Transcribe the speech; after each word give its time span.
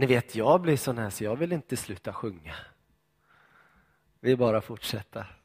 Ni 0.00 0.06
vet, 0.06 0.34
jag 0.34 0.60
blir 0.60 0.76
sån 0.76 0.98
här 0.98 1.10
så 1.10 1.24
jag 1.24 1.36
vill 1.36 1.52
inte 1.52 1.76
sluta 1.76 2.12
sjunga. 2.12 2.54
Vi 4.20 4.36
bara 4.36 4.60
fortsätter. 4.60 5.36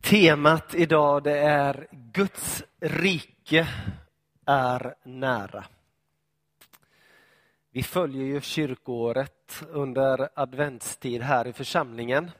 Temat 0.00 0.74
idag 0.74 1.22
det 1.22 1.38
är 1.38 1.88
Guds 1.90 2.64
rike 2.80 3.68
är 4.46 4.94
nära. 5.04 5.64
Vi 7.70 7.82
följer 7.82 8.24
ju 8.24 8.40
kyrkoåret 8.40 9.62
under 9.68 10.28
adventstid 10.34 11.22
här 11.22 11.46
i 11.46 11.52
församlingen. 11.52 12.30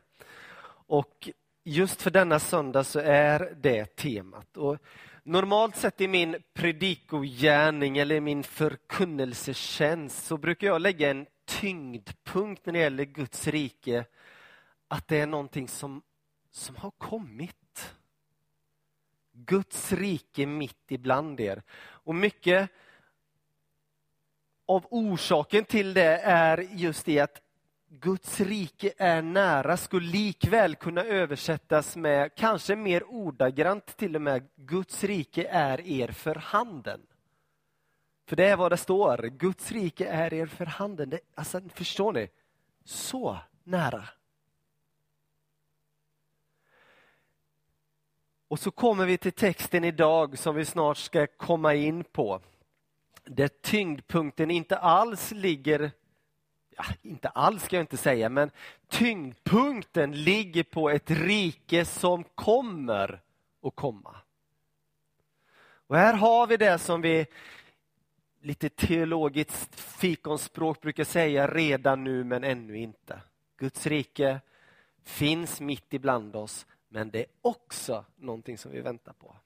Och 0.87 1.31
just 1.65 2.03
för 2.03 2.11
denna 2.11 2.39
söndag 2.39 2.85
så 2.85 2.99
är 2.99 3.55
det 3.57 3.97
temat. 3.97 4.57
Och 4.57 4.79
normalt 5.27 5.77
sett 5.77 6.01
i 6.01 6.09
min 6.09 6.37
predikogärning 6.55 7.99
eller 7.99 8.21
min 8.21 8.43
förkunnelsetjänst 8.45 10.27
så 10.27 10.37
brukar 10.37 10.67
jag 10.67 10.81
lägga 10.81 11.11
en 11.11 11.27
tyngdpunkt 11.45 12.67
när 12.67 12.73
det 12.73 12.79
gäller 12.79 13.05
Guds 13.05 13.47
rike. 13.47 14.05
Att 14.89 15.09
det 15.09 15.17
är 15.17 15.27
någonting 15.27 15.69
som, 15.69 16.03
som 16.51 16.77
har 16.77 16.91
kommit. 16.91 17.95
Guds 19.33 19.93
rike 19.93 20.47
mitt 20.47 20.93
ibland 20.93 21.41
er. 21.41 21.63
Och 21.79 22.15
mycket 22.15 22.71
av 24.67 24.87
orsaken 24.91 25.65
till 25.65 25.95
det 25.95 26.19
är 26.19 26.69
just 26.73 27.07
det 27.07 27.21
att 27.21 27.43
Guds 27.89 28.41
rike 28.41 28.93
är 28.99 29.23
nära 29.23 29.77
skulle 29.77 30.07
likväl 30.07 30.77
kunna 30.77 31.05
översättas 31.05 31.97
med, 31.97 32.35
kanske 32.35 32.77
mer 32.77 33.05
ordagrant 33.05 33.97
till 33.97 34.17
och 34.17 34.23
med, 34.23 34.49
Guds 34.57 35.05
rike 35.05 35.49
är 35.49 35.81
er 35.81 36.09
för 36.09 36.35
handen. 36.35 37.01
För 38.27 38.37
det 38.37 38.45
är 38.45 38.57
vad 38.57 38.73
det 38.73 38.77
står, 38.77 39.19
Guds 39.19 39.73
rike 39.73 40.07
är 40.07 40.35
er 40.35 40.47
för 40.47 40.67
handen. 40.67 41.11
Det, 41.11 41.21
alltså, 41.35 41.61
förstår 41.75 42.13
ni? 42.13 42.29
Så 42.85 43.39
nära. 43.65 44.09
Och 48.49 48.59
så 48.59 48.71
kommer 48.71 49.07
vi 49.07 49.19
till 49.19 49.33
texten 49.33 49.85
idag 49.85 50.39
som 50.39 50.55
vi 50.55 50.65
snart 50.65 50.97
ska 50.97 51.27
komma 51.27 51.75
in 51.75 52.05
på. 52.05 52.41
Där 53.25 53.49
tyngdpunkten 53.49 54.51
inte 54.51 54.77
alls 54.79 55.31
ligger 55.31 55.91
ja, 56.77 56.85
inte 57.03 57.29
alls 57.29 57.65
ska 57.65 57.77
jag 57.77 57.83
inte 57.83 57.97
säga, 57.97 58.29
men 58.29 58.51
tyngdpunkten 58.89 60.25
ligger 60.25 60.63
på 60.63 60.91
ett 60.91 61.11
rike 61.11 61.85
som 61.85 62.25
kommer 62.25 63.23
att 63.63 63.75
komma. 63.75 64.17
Och 65.87 65.97
här 65.97 66.15
har 66.15 66.47
vi 66.47 66.57
det 66.57 66.79
som 66.79 67.01
vi 67.01 67.27
lite 68.41 68.69
teologiskt 68.69 69.81
fikonspråk 69.81 70.81
brukar 70.81 71.05
säga 71.05 71.47
redan 71.47 72.05
nu 72.05 72.25
men 72.25 72.45
ännu 72.45 72.79
inte. 72.79 73.21
Guds 73.57 73.87
rike 73.87 74.41
finns 75.03 75.61
mitt 75.61 75.95
ibland 75.95 76.37
oss 76.37 76.67
men 76.89 77.11
det 77.11 77.19
är 77.19 77.27
också 77.41 78.05
någonting 78.17 78.59
som 78.59 78.73
vi 78.73 78.81
väntar 78.81 79.13
på. 79.13 79.37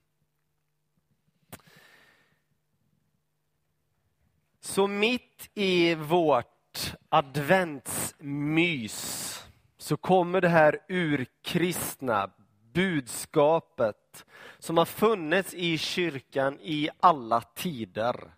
Så 4.59 4.87
mitt 4.87 5.49
i 5.53 5.95
vårt 5.95 6.60
adventsmys 7.09 9.37
så 9.77 9.97
kommer 9.97 10.41
det 10.41 10.49
här 10.49 10.79
urkristna 10.89 12.31
budskapet 12.73 14.25
som 14.59 14.77
har 14.77 14.85
funnits 14.85 15.53
i 15.53 15.77
kyrkan 15.77 16.59
i 16.61 16.89
alla 16.99 17.41
tider. 17.41 18.33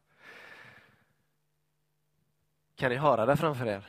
Kan 2.76 2.92
ni 2.92 2.96
höra 2.96 3.26
det 3.26 3.38
framför 3.38 3.66
er? 3.66 3.88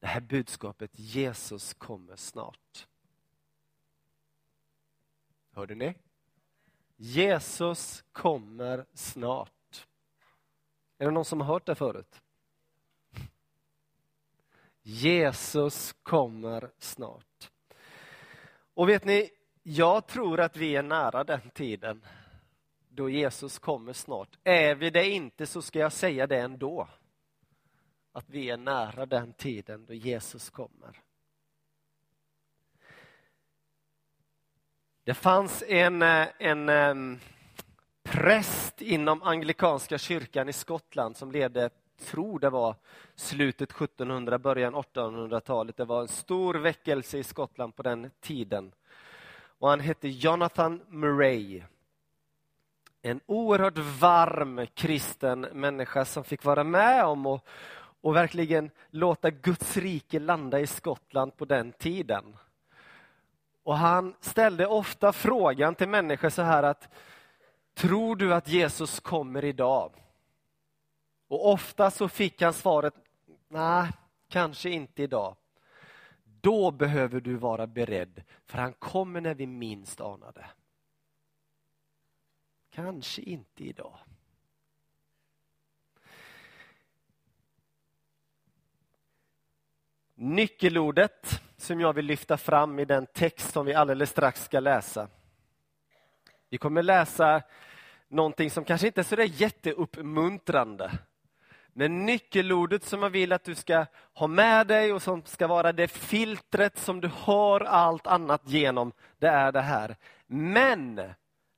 Det 0.00 0.06
här 0.06 0.20
budskapet, 0.20 0.90
Jesus 0.94 1.74
kommer 1.74 2.16
snart. 2.16 2.86
Hörde 5.52 5.74
ni? 5.74 5.94
Jesus 6.96 8.04
kommer 8.12 8.86
snart. 8.94 9.86
Är 10.98 11.04
det 11.04 11.10
någon 11.10 11.24
som 11.24 11.40
har 11.40 11.46
hört 11.46 11.66
det 11.66 11.74
förut? 11.74 12.22
Jesus 14.88 15.94
kommer 16.02 16.70
snart. 16.78 17.50
Och 18.74 18.88
vet 18.88 19.04
ni, 19.04 19.30
jag 19.62 20.06
tror 20.06 20.40
att 20.40 20.56
vi 20.56 20.76
är 20.76 20.82
nära 20.82 21.24
den 21.24 21.50
tiden 21.50 22.06
då 22.88 23.10
Jesus 23.10 23.58
kommer 23.58 23.92
snart. 23.92 24.38
Är 24.44 24.74
vi 24.74 24.90
det 24.90 25.10
inte 25.10 25.46
så 25.46 25.62
ska 25.62 25.78
jag 25.78 25.92
säga 25.92 26.26
det 26.26 26.40
ändå. 26.40 26.88
Att 28.12 28.30
vi 28.30 28.50
är 28.50 28.56
nära 28.56 29.06
den 29.06 29.32
tiden 29.32 29.86
då 29.86 29.94
Jesus 29.94 30.50
kommer. 30.50 31.00
Det 35.04 35.14
fanns 35.14 35.62
en, 35.68 36.02
eh, 36.02 36.28
en, 36.38 36.68
en 36.68 37.20
präst 38.02 38.82
inom 38.82 39.22
anglikanska 39.22 39.98
kyrkan 39.98 40.48
i 40.48 40.52
Skottland 40.52 41.16
som 41.16 41.32
levde, 41.32 41.70
tror 41.98 42.38
det 42.38 42.50
var 42.50 42.74
slutet 43.14 43.70
1700, 43.70 44.38
början 44.38 44.74
1800-talet. 44.74 45.76
Det 45.76 45.84
var 45.84 46.00
en 46.00 46.08
stor 46.08 46.54
väckelse 46.54 47.18
i 47.18 47.22
Skottland 47.22 47.76
på 47.76 47.82
den 47.82 48.10
tiden. 48.20 48.72
Och 49.58 49.68
han 49.68 49.80
hette 49.80 50.08
Jonathan 50.08 50.80
Murray. 50.88 51.62
En 53.02 53.20
oerhört 53.26 53.78
varm 53.78 54.66
kristen 54.74 55.40
människa 55.40 56.04
som 56.04 56.24
fick 56.24 56.44
vara 56.44 56.64
med 56.64 57.04
om 57.04 57.26
och, 57.26 57.46
och 58.00 58.16
verkligen 58.16 58.70
låta 58.90 59.30
Guds 59.30 59.76
rike 59.76 60.18
landa 60.18 60.60
i 60.60 60.66
Skottland 60.66 61.36
på 61.36 61.44
den 61.44 61.72
tiden. 61.72 62.36
Och 63.62 63.76
han 63.76 64.14
ställde 64.20 64.66
ofta 64.66 65.12
frågan 65.12 65.74
till 65.74 65.88
människor 65.88 66.28
så 66.28 66.42
här 66.42 66.62
att 66.62 66.88
Tror 67.76 68.16
du 68.16 68.34
att 68.34 68.48
Jesus 68.48 69.00
kommer 69.00 69.44
idag? 69.44 69.92
Och 71.28 71.52
ofta 71.52 71.90
så 71.90 72.08
fick 72.08 72.42
han 72.42 72.54
svaret 72.54 72.94
Nej, 73.48 73.90
kanske 74.28 74.70
inte 74.70 75.02
idag. 75.02 75.36
Då 76.24 76.70
behöver 76.70 77.20
du 77.20 77.34
vara 77.34 77.66
beredd, 77.66 78.22
för 78.44 78.58
han 78.58 78.72
kommer 78.72 79.20
när 79.20 79.34
vi 79.34 79.46
minst 79.46 80.00
anar 80.00 80.32
det. 80.32 80.46
Kanske 82.70 83.22
inte 83.22 83.64
idag. 83.64 83.98
Nyckelordet 90.14 91.42
som 91.56 91.80
jag 91.80 91.92
vill 91.92 92.06
lyfta 92.06 92.36
fram 92.36 92.78
i 92.78 92.84
den 92.84 93.06
text 93.06 93.52
som 93.52 93.66
vi 93.66 93.74
alldeles 93.74 94.10
strax 94.10 94.44
ska 94.44 94.60
läsa. 94.60 95.08
Vi 96.48 96.58
kommer 96.58 96.82
läsa 96.82 97.42
någonting 98.08 98.50
som 98.50 98.64
kanske 98.64 98.86
inte 98.86 99.00
är 99.00 99.04
så 99.04 99.16
där 99.16 99.24
jätteuppmuntrande. 99.24 100.98
Men 101.78 102.06
nyckelordet 102.06 102.84
som 102.84 103.02
jag 103.02 103.10
vill 103.10 103.32
att 103.32 103.44
du 103.44 103.54
ska 103.54 103.86
ha 104.12 104.26
med 104.26 104.66
dig 104.66 104.92
och 104.92 105.02
som 105.02 105.22
ska 105.24 105.46
vara 105.46 105.72
det 105.72 105.88
filtret 105.88 106.78
som 106.78 107.00
du 107.00 107.10
har 107.14 107.60
allt 107.60 108.06
annat 108.06 108.42
genom, 108.44 108.92
det 109.18 109.28
är 109.28 109.52
det 109.52 109.60
här. 109.60 109.96
Men 110.26 111.00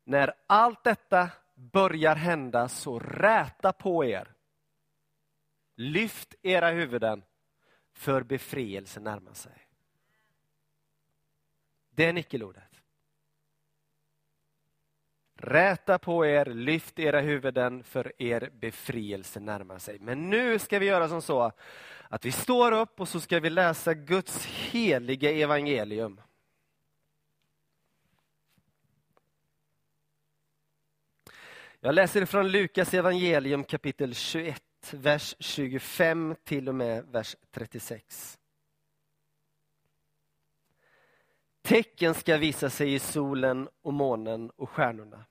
när 0.05 0.33
allt 0.47 0.85
detta 0.85 1.31
börjar 1.55 2.17
hända 2.17 2.69
så 2.69 2.99
räta 2.99 3.73
på 3.73 4.05
er. 4.05 4.29
Lyft 5.77 6.35
era 6.43 6.71
huvuden, 6.71 7.23
för 7.93 8.23
befrielse 8.23 9.01
närmar 9.01 9.35
sig. 9.35 9.67
Det 11.91 12.05
är 12.05 12.13
nyckelordet. 12.13 12.68
Räta 15.41 15.99
på 15.99 16.27
er, 16.27 16.45
lyft 16.45 16.99
era 16.99 17.21
huvuden 17.21 17.85
för 17.85 18.13
er 18.23 18.51
befrielse 18.53 19.41
närmar 19.41 19.79
sig. 19.79 19.99
Men 19.99 20.31
nu 20.31 20.59
ska 20.59 20.79
vi 20.79 20.87
göra 20.87 21.09
som 21.09 21.23
så 21.23 21.53
att 22.09 22.25
vi 22.25 22.33
står 22.33 22.73
upp 22.73 23.01
och 23.01 23.09
så 23.09 23.21
ska 23.21 23.41
vi 23.41 23.51
läsa 23.51 23.95
Guds 23.95 24.47
heliga 24.47 25.31
evangelium. 25.31 26.21
Jag 31.81 31.95
läser 31.95 32.25
från 32.25 32.49
Lukas 32.49 32.95
evangelium 32.95 33.65
kapitel 33.65 34.15
21, 34.15 34.63
vers 34.91 35.35
25 35.39 36.37
till 36.45 36.69
och 36.69 36.75
med 36.75 37.05
vers 37.05 37.37
36. 37.51 38.39
Tecken 41.63 42.15
ska 42.15 42.37
visa 42.37 42.71
sig 42.71 42.95
i 42.95 42.99
solen 42.99 43.69
och 43.83 43.93
månen 43.93 44.51
och 44.57 44.71
stjärnorna. 44.71 45.25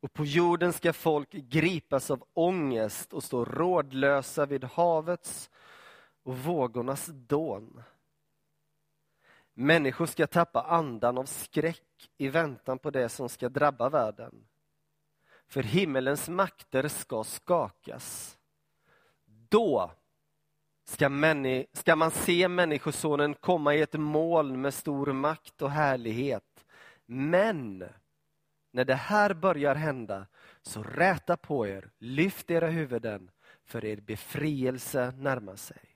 Och 0.00 0.12
på 0.12 0.24
jorden 0.24 0.72
ska 0.72 0.92
folk 0.92 1.30
gripas 1.30 2.10
av 2.10 2.24
ångest 2.32 3.12
och 3.12 3.24
stå 3.24 3.44
rådlösa 3.44 4.46
vid 4.46 4.64
havets 4.64 5.50
och 6.22 6.38
vågornas 6.38 7.06
dån. 7.06 7.82
Människor 9.54 10.06
ska 10.06 10.26
tappa 10.26 10.62
andan 10.62 11.18
av 11.18 11.24
skräck 11.24 12.10
i 12.18 12.28
väntan 12.28 12.78
på 12.78 12.90
det 12.90 13.08
som 13.08 13.28
ska 13.28 13.48
drabba 13.48 13.88
världen. 13.88 14.46
för 15.46 15.62
himmelens 15.62 16.28
makter 16.28 16.88
ska 16.88 17.24
skakas. 17.24 18.38
Då 19.24 19.90
ska, 20.84 21.08
männi 21.08 21.66
ska 21.72 21.96
man 21.96 22.10
se 22.10 22.48
Människosonen 22.48 23.34
komma 23.34 23.74
i 23.74 23.82
ett 23.82 23.92
moln 23.92 24.60
med 24.60 24.74
stor 24.74 25.12
makt 25.12 25.62
och 25.62 25.70
härlighet. 25.70 26.64
Men 27.06 27.84
när 28.70 28.84
det 28.84 28.94
här 28.94 29.34
börjar 29.34 29.74
hända, 29.74 30.26
så 30.62 30.82
räta 30.82 31.36
på 31.36 31.66
er, 31.66 31.90
lyft 31.98 32.50
era 32.50 32.68
huvuden, 32.68 33.30
för 33.64 33.84
er 33.84 33.96
befrielse 33.96 35.12
närmar 35.16 35.56
sig. 35.56 35.90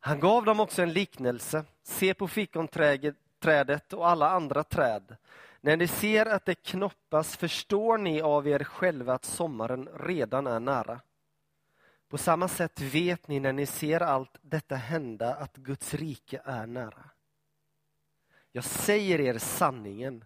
Han 0.00 0.20
gav 0.20 0.44
dem 0.44 0.60
också 0.60 0.82
en 0.82 0.92
liknelse. 0.92 1.64
Se 1.82 2.14
på 2.14 2.28
fikonträdet 2.28 3.92
och 3.92 4.08
alla 4.08 4.30
andra 4.30 4.64
träd. 4.64 5.16
När 5.60 5.76
ni 5.76 5.86
ser 5.86 6.26
att 6.26 6.44
det 6.44 6.54
knoppas 6.54 7.36
förstår 7.36 7.98
ni 7.98 8.20
av 8.20 8.48
er 8.48 8.64
själva 8.64 9.14
att 9.14 9.24
sommaren 9.24 9.88
redan 10.00 10.46
är 10.46 10.60
nära. 10.60 11.00
På 12.08 12.18
samma 12.18 12.48
sätt 12.48 12.80
vet 12.80 13.28
ni 13.28 13.40
när 13.40 13.52
ni 13.52 13.66
ser 13.66 14.00
allt 14.00 14.38
detta 14.40 14.74
hända 14.74 15.34
att 15.34 15.56
Guds 15.56 15.94
rike 15.94 16.40
är 16.44 16.66
nära. 16.66 17.10
Jag 18.52 18.64
säger 18.64 19.20
er 19.20 19.38
sanningen. 19.38 20.24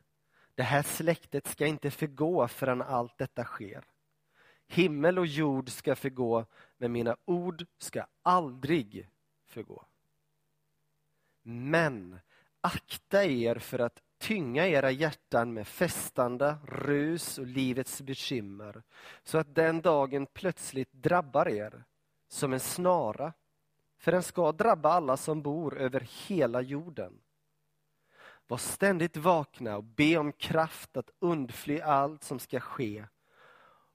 Det 0.58 0.64
här 0.64 0.82
släktet 0.82 1.46
ska 1.46 1.66
inte 1.66 1.90
förgå 1.90 2.48
förrän 2.48 2.82
allt 2.82 3.18
detta 3.18 3.44
sker. 3.44 3.84
Himmel 4.68 5.18
och 5.18 5.26
jord 5.26 5.68
ska 5.68 5.96
förgå, 5.96 6.44
men 6.76 6.92
mina 6.92 7.16
ord 7.24 7.66
ska 7.78 8.06
aldrig 8.22 9.08
förgå. 9.46 9.84
Men 11.42 12.20
akta 12.60 13.24
er 13.24 13.58
för 13.58 13.78
att 13.78 14.02
tynga 14.18 14.68
era 14.68 14.90
hjärtan 14.90 15.52
med 15.52 15.68
festande, 15.68 16.56
rus 16.66 17.38
och 17.38 17.46
livets 17.46 18.02
bekymmer 18.02 18.82
så 19.22 19.38
att 19.38 19.54
den 19.54 19.80
dagen 19.80 20.26
plötsligt 20.26 20.92
drabbar 20.92 21.48
er 21.48 21.84
som 22.28 22.52
en 22.52 22.60
snara. 22.60 23.32
För 23.98 24.12
den 24.12 24.22
ska 24.22 24.52
drabba 24.52 24.92
alla 24.92 25.16
som 25.16 25.42
bor 25.42 25.78
över 25.78 26.08
hela 26.28 26.60
jorden. 26.60 27.20
Var 28.48 28.58
ständigt 28.58 29.16
vakna 29.16 29.76
och 29.76 29.84
be 29.84 30.16
om 30.16 30.32
kraft 30.32 30.96
att 30.96 31.10
undfly 31.18 31.80
allt 31.80 32.24
som 32.24 32.38
ska 32.38 32.60
ske 32.60 33.04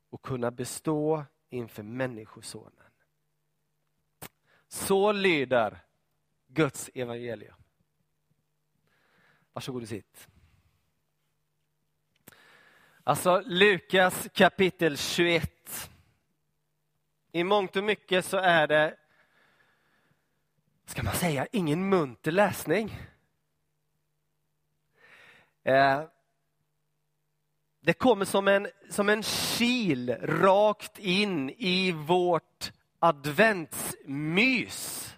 och 0.09 0.21
kunna 0.21 0.51
bestå 0.51 1.25
inför 1.49 1.83
Människosonen. 1.83 2.91
Så 4.67 5.11
lyder 5.11 5.79
Guds 6.47 6.89
evangelium. 6.93 7.55
Varsågod 9.53 9.81
och 9.81 9.89
sitt. 9.89 10.27
Alltså 13.03 13.43
Lukas 13.45 14.27
kapitel 14.33 14.97
21. 14.97 15.91
I 17.31 17.43
mångt 17.43 17.75
och 17.75 17.83
mycket 17.83 18.25
så 18.25 18.37
är 18.37 18.67
det, 18.67 18.97
ska 20.85 21.03
man 21.03 21.15
säga, 21.15 21.47
ingen 21.51 21.89
munter 21.89 22.31
läsning. 22.31 22.99
Eh, 25.63 26.03
det 27.81 27.93
kommer 27.93 28.25
som 28.25 28.47
en, 28.47 28.67
som 28.89 29.09
en 29.09 29.23
kil 29.23 30.17
rakt 30.21 30.99
in 30.99 31.49
i 31.49 31.91
vårt 31.91 32.71
adventsmys. 32.99 35.09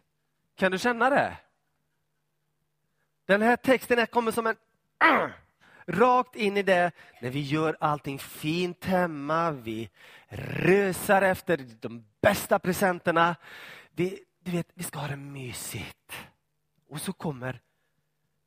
Kan 0.56 0.71
du 0.71 0.80
känna 0.80 1.09
det? 1.09 1.38
Den 3.25 3.42
här 3.42 3.56
texten 3.56 3.97
här 3.97 4.06
kommer 4.06 4.31
som 4.31 4.47
en 4.47 4.56
rakt 5.88 6.36
in 6.36 6.57
i 6.57 6.63
det 6.63 6.92
när 7.21 7.30
vi 7.30 7.42
gör 7.42 7.77
allting 7.80 8.19
fint 8.19 8.86
hemma. 8.86 9.51
Vi 9.51 9.89
rösar 10.27 11.21
efter 11.21 11.57
de 11.80 12.06
bästa 12.21 12.59
presenterna. 12.59 13.36
Vi, 13.92 14.19
du 14.39 14.51
vet, 14.51 14.68
vi 14.74 14.83
ska 14.83 15.00
ha 15.00 15.07
det 15.07 15.15
mysigt. 15.15 16.12
Och 16.89 17.01
så 17.01 17.13
kommer 17.13 17.62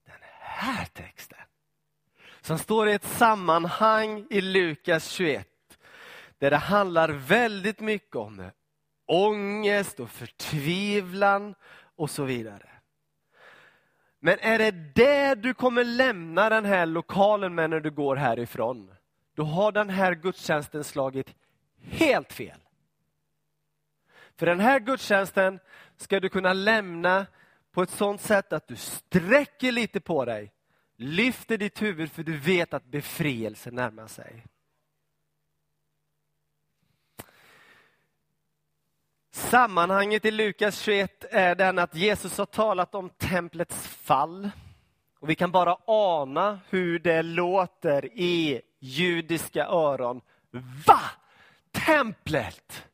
den 0.04 0.20
här 0.40 0.84
texten 0.84 1.47
som 2.48 2.58
står 2.58 2.88
i 2.88 2.92
ett 2.92 3.04
sammanhang 3.04 4.26
i 4.30 4.40
Lukas 4.40 5.08
21 5.08 5.48
där 6.38 6.50
det 6.50 6.56
handlar 6.56 7.08
väldigt 7.08 7.80
mycket 7.80 8.16
om 8.16 8.50
ångest 9.06 10.00
och 10.00 10.10
förtvivlan 10.10 11.54
och 11.96 12.10
så 12.10 12.24
vidare. 12.24 12.68
Men 14.20 14.38
är 14.38 14.58
det 14.58 14.70
det 14.70 15.34
du 15.34 15.54
kommer 15.54 15.84
lämna 15.84 16.48
den 16.48 16.64
här 16.64 16.86
lokalen 16.86 17.54
med 17.54 17.70
när 17.70 17.80
du 17.80 17.90
går 17.90 18.16
härifrån, 18.16 18.94
då 19.34 19.42
har 19.42 19.72
den 19.72 19.90
här 19.90 20.14
gudstjänsten 20.14 20.84
slagit 20.84 21.34
helt 21.82 22.32
fel. 22.32 22.60
För 24.36 24.46
den 24.46 24.60
här 24.60 24.80
gudstjänsten 24.80 25.60
ska 25.96 26.20
du 26.20 26.28
kunna 26.28 26.52
lämna 26.52 27.26
på 27.72 27.82
ett 27.82 27.90
sånt 27.90 28.20
sätt 28.20 28.52
att 28.52 28.68
du 28.68 28.76
sträcker 28.76 29.72
lite 29.72 30.00
på 30.00 30.24
dig, 30.24 30.52
lyfter 30.98 31.58
ditt 31.58 31.82
huvud 31.82 32.12
för 32.12 32.22
du 32.22 32.36
vet 32.36 32.74
att 32.74 32.84
befrielse 32.84 33.70
närmar 33.70 34.06
sig. 34.06 34.44
Sammanhanget 39.30 40.24
i 40.24 40.30
Lukas 40.30 40.80
21 40.80 41.24
är 41.30 41.54
den 41.54 41.78
att 41.78 41.94
Jesus 41.94 42.38
har 42.38 42.46
talat 42.46 42.94
om 42.94 43.10
templets 43.10 43.86
fall. 43.86 44.50
Och 45.20 45.30
Vi 45.30 45.34
kan 45.34 45.50
bara 45.50 45.76
ana 45.86 46.60
hur 46.68 46.98
det 46.98 47.22
låter 47.22 48.04
i 48.04 48.60
judiska 48.78 49.66
öron. 49.66 50.20
Va? 50.86 51.00
Templet? 51.72 52.84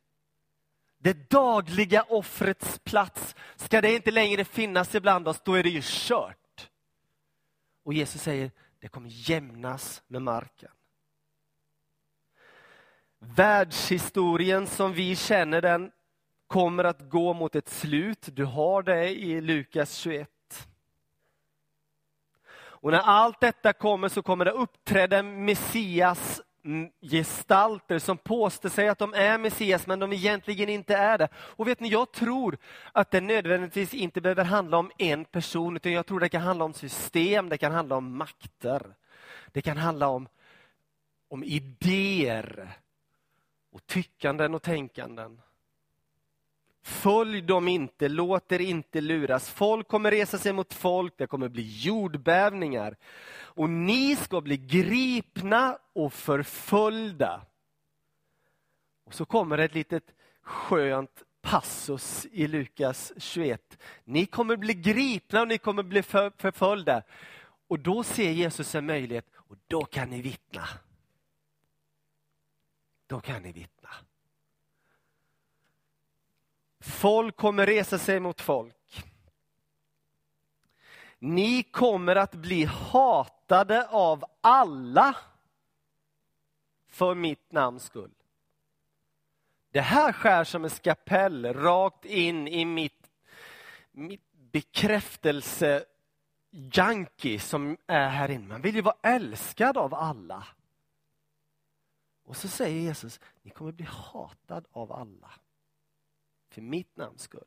Det 0.97 1.29
dagliga 1.29 2.03
offrets 2.03 2.79
plats. 2.79 3.35
Ska 3.55 3.81
det 3.81 3.95
inte 3.95 4.11
längre 4.11 4.45
finnas 4.45 4.95
ibland 4.95 5.27
oss, 5.27 5.41
då 5.43 5.53
är 5.53 5.63
det 5.63 5.69
ju 5.69 5.81
kört. 5.83 6.44
Och 7.85 7.93
Jesus 7.93 8.21
säger, 8.21 8.51
det 8.79 8.87
kommer 8.87 9.09
jämnas 9.11 10.03
med 10.07 10.21
marken. 10.21 10.71
Världshistorien 13.19 14.67
som 14.67 14.93
vi 14.93 15.15
känner 15.15 15.61
den 15.61 15.91
kommer 16.47 16.83
att 16.83 17.09
gå 17.09 17.33
mot 17.33 17.55
ett 17.55 17.69
slut. 17.69 18.29
Du 18.31 18.45
har 18.45 18.83
det 18.83 19.09
i 19.09 19.41
Lukas 19.41 19.95
21. 19.95 20.29
Och 22.57 22.91
när 22.91 22.99
allt 22.99 23.39
detta 23.39 23.73
kommer 23.73 24.09
så 24.09 24.21
kommer 24.21 24.45
det 24.45 24.51
uppträda 24.51 25.23
Messias 25.23 26.41
Mm, 26.65 26.91
gestalter 27.01 27.99
som 27.99 28.17
påstår 28.17 28.69
sig 28.69 28.87
att 28.87 28.99
de 28.99 29.13
är 29.13 29.37
Messias 29.37 29.87
men 29.87 29.99
de 29.99 30.13
egentligen 30.13 30.69
inte 30.69 30.95
är 30.95 31.17
det. 31.17 31.27
Och 31.35 31.67
vet 31.67 31.79
ni, 31.79 31.89
jag 31.89 32.11
tror 32.11 32.57
att 32.91 33.11
det 33.11 33.21
nödvändigtvis 33.21 33.93
inte 33.93 34.21
behöver 34.21 34.43
handla 34.43 34.77
om 34.77 34.91
en 34.97 35.25
person 35.25 35.75
utan 35.75 35.91
jag 35.91 36.05
tror 36.05 36.19
det 36.19 36.29
kan 36.29 36.41
handla 36.41 36.65
om 36.65 36.73
system, 36.73 37.49
det 37.49 37.57
kan 37.57 37.71
handla 37.71 37.95
om 37.95 38.17
makter. 38.17 38.95
Det 39.51 39.61
kan 39.61 39.77
handla 39.77 40.07
om, 40.07 40.27
om 41.27 41.43
idéer 41.43 42.77
och 43.71 43.85
tyckanden 43.85 44.55
och 44.55 44.61
tänkanden. 44.61 45.41
Följ 46.85 47.41
dem 47.41 47.67
inte, 47.67 48.09
låt 48.09 48.51
er 48.51 48.59
inte 48.59 49.01
luras. 49.01 49.49
Folk 49.49 49.87
kommer 49.87 50.11
resa 50.11 50.37
sig 50.37 50.53
mot 50.53 50.73
folk, 50.73 51.13
det 51.17 51.27
kommer 51.27 51.49
bli 51.49 51.81
jordbävningar. 51.81 52.97
Och 53.37 53.69
ni 53.69 54.15
ska 54.15 54.41
bli 54.41 54.57
gripna 54.57 55.77
och 55.93 56.13
förföljda. 56.13 57.41
Och 59.03 59.13
så 59.13 59.25
kommer 59.25 59.57
ett 59.57 59.75
litet 59.75 60.03
skönt 60.41 61.23
passus 61.41 62.25
i 62.31 62.47
Lukas 62.47 63.13
21. 63.17 63.77
Ni 64.03 64.25
kommer 64.25 64.57
bli 64.57 64.73
gripna 64.73 65.41
och 65.41 65.47
ni 65.47 65.57
kommer 65.57 65.83
bli 65.83 66.03
förföljda. 66.03 67.03
Och 67.67 67.79
då 67.79 68.03
ser 68.03 68.31
Jesus 68.31 68.75
en 68.75 68.85
möjlighet 68.85 69.25
och 69.35 69.57
då 69.67 69.85
kan 69.85 70.09
ni 70.09 70.21
vittna. 70.21 70.67
Då 73.07 73.19
kan 73.19 73.41
ni 73.41 73.51
vittna. 73.51 73.89
Folk 76.85 77.35
kommer 77.35 77.65
resa 77.65 77.99
sig 77.99 78.19
mot 78.19 78.41
folk. 78.41 79.05
Ni 81.19 81.63
kommer 81.63 82.15
att 82.15 82.35
bli 82.35 82.63
hatade 82.63 83.87
av 83.87 84.25
alla 84.41 85.17
för 86.87 87.15
mitt 87.15 87.51
namns 87.51 87.83
skull. 87.83 88.11
Det 89.71 89.81
här 89.81 90.13
skär 90.13 90.43
som 90.43 90.63
en 90.63 90.69
skapell 90.69 91.53
rakt 91.53 92.05
in 92.05 92.47
i 92.47 92.65
mitt, 92.65 93.09
mitt 93.91 94.31
bekräftelse 94.31 95.85
junkie 96.51 97.39
som 97.39 97.77
är 97.87 98.09
här 98.09 98.31
inne. 98.31 98.47
Man 98.47 98.61
vill 98.61 98.75
ju 98.75 98.81
vara 98.81 98.97
älskad 99.01 99.77
av 99.77 99.93
alla. 99.93 100.47
Och 102.25 102.37
så 102.37 102.47
säger 102.47 102.81
Jesus, 102.81 103.19
ni 103.41 103.51
kommer 103.51 103.71
bli 103.71 103.85
hatad 103.89 104.65
av 104.71 104.91
alla 104.91 105.31
för 106.55 106.61
mitt 106.61 106.97
namns 106.97 107.21
skull. 107.21 107.45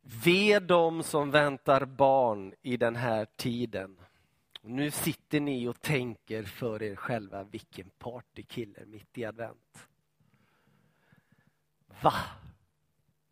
Ve 0.00 0.58
dem 0.58 1.02
som 1.02 1.30
väntar 1.30 1.84
barn 1.84 2.54
i 2.62 2.76
den 2.76 2.96
här 2.96 3.24
tiden. 3.24 4.00
Nu 4.62 4.90
sitter 4.90 5.40
ni 5.40 5.68
och 5.68 5.80
tänker 5.80 6.42
för 6.42 6.82
er 6.82 6.96
själva, 6.96 7.44
vilken 7.44 7.90
partykille 7.90 8.86
mitt 8.86 9.18
i 9.18 9.24
advent. 9.24 9.88
Va? 12.02 12.12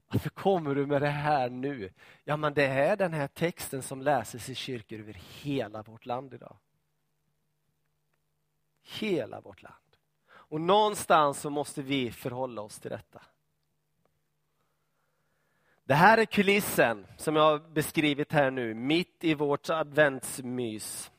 Varför 0.09 0.31
kommer 0.31 0.75
du 0.75 0.87
med 0.87 1.03
det 1.03 1.09
här 1.09 1.51
nu? 1.51 1.93
Ja, 2.25 2.37
men 2.37 2.55
det 2.55 2.67
är 2.67 2.97
den 2.97 3.13
här 3.13 3.29
texten 3.29 3.83
som 3.83 4.03
läses 4.03 4.49
i 4.49 4.55
kyrkor 4.55 4.99
över 4.99 5.17
hela 5.43 5.83
vårt 5.83 6.07
land 6.07 6.35
idag. 6.35 6.57
Hela 8.99 9.41
vårt 9.41 9.63
land. 9.63 9.75
Och 10.31 10.61
någonstans 10.61 11.41
så 11.41 11.51
måste 11.51 11.83
vi 11.83 12.13
förhålla 12.13 12.63
oss 12.63 12.81
till 12.81 12.91
detta. 12.91 13.23
Det 15.85 15.95
här 15.95 16.19
är 16.19 16.25
kulissen 16.25 17.07
som 17.17 17.37
jag 17.37 17.43
har 17.43 17.59
beskrivit 17.59 18.33
här 18.33 18.51
nu, 18.51 18.75
mitt 18.75 19.25
i 19.25 19.35
vårt 19.35 19.71
adventsmys. 19.71 21.11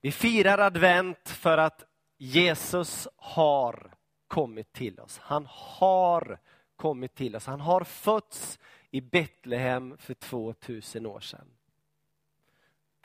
Vi 0.00 0.12
firar 0.12 0.58
advent 0.58 1.28
för 1.28 1.58
att 1.58 1.84
Jesus 2.18 3.08
har 3.16 3.94
kommit 4.28 4.72
till 4.72 5.00
oss. 5.00 5.18
Han 5.18 5.46
har 5.50 6.38
kommit 6.76 7.14
till 7.14 7.36
oss. 7.36 7.46
Han 7.46 7.60
har 7.60 7.84
fötts 7.84 8.58
i 8.90 9.00
Betlehem 9.00 9.98
för 9.98 10.14
2000 10.14 11.06
år 11.06 11.20
sedan. 11.20 11.50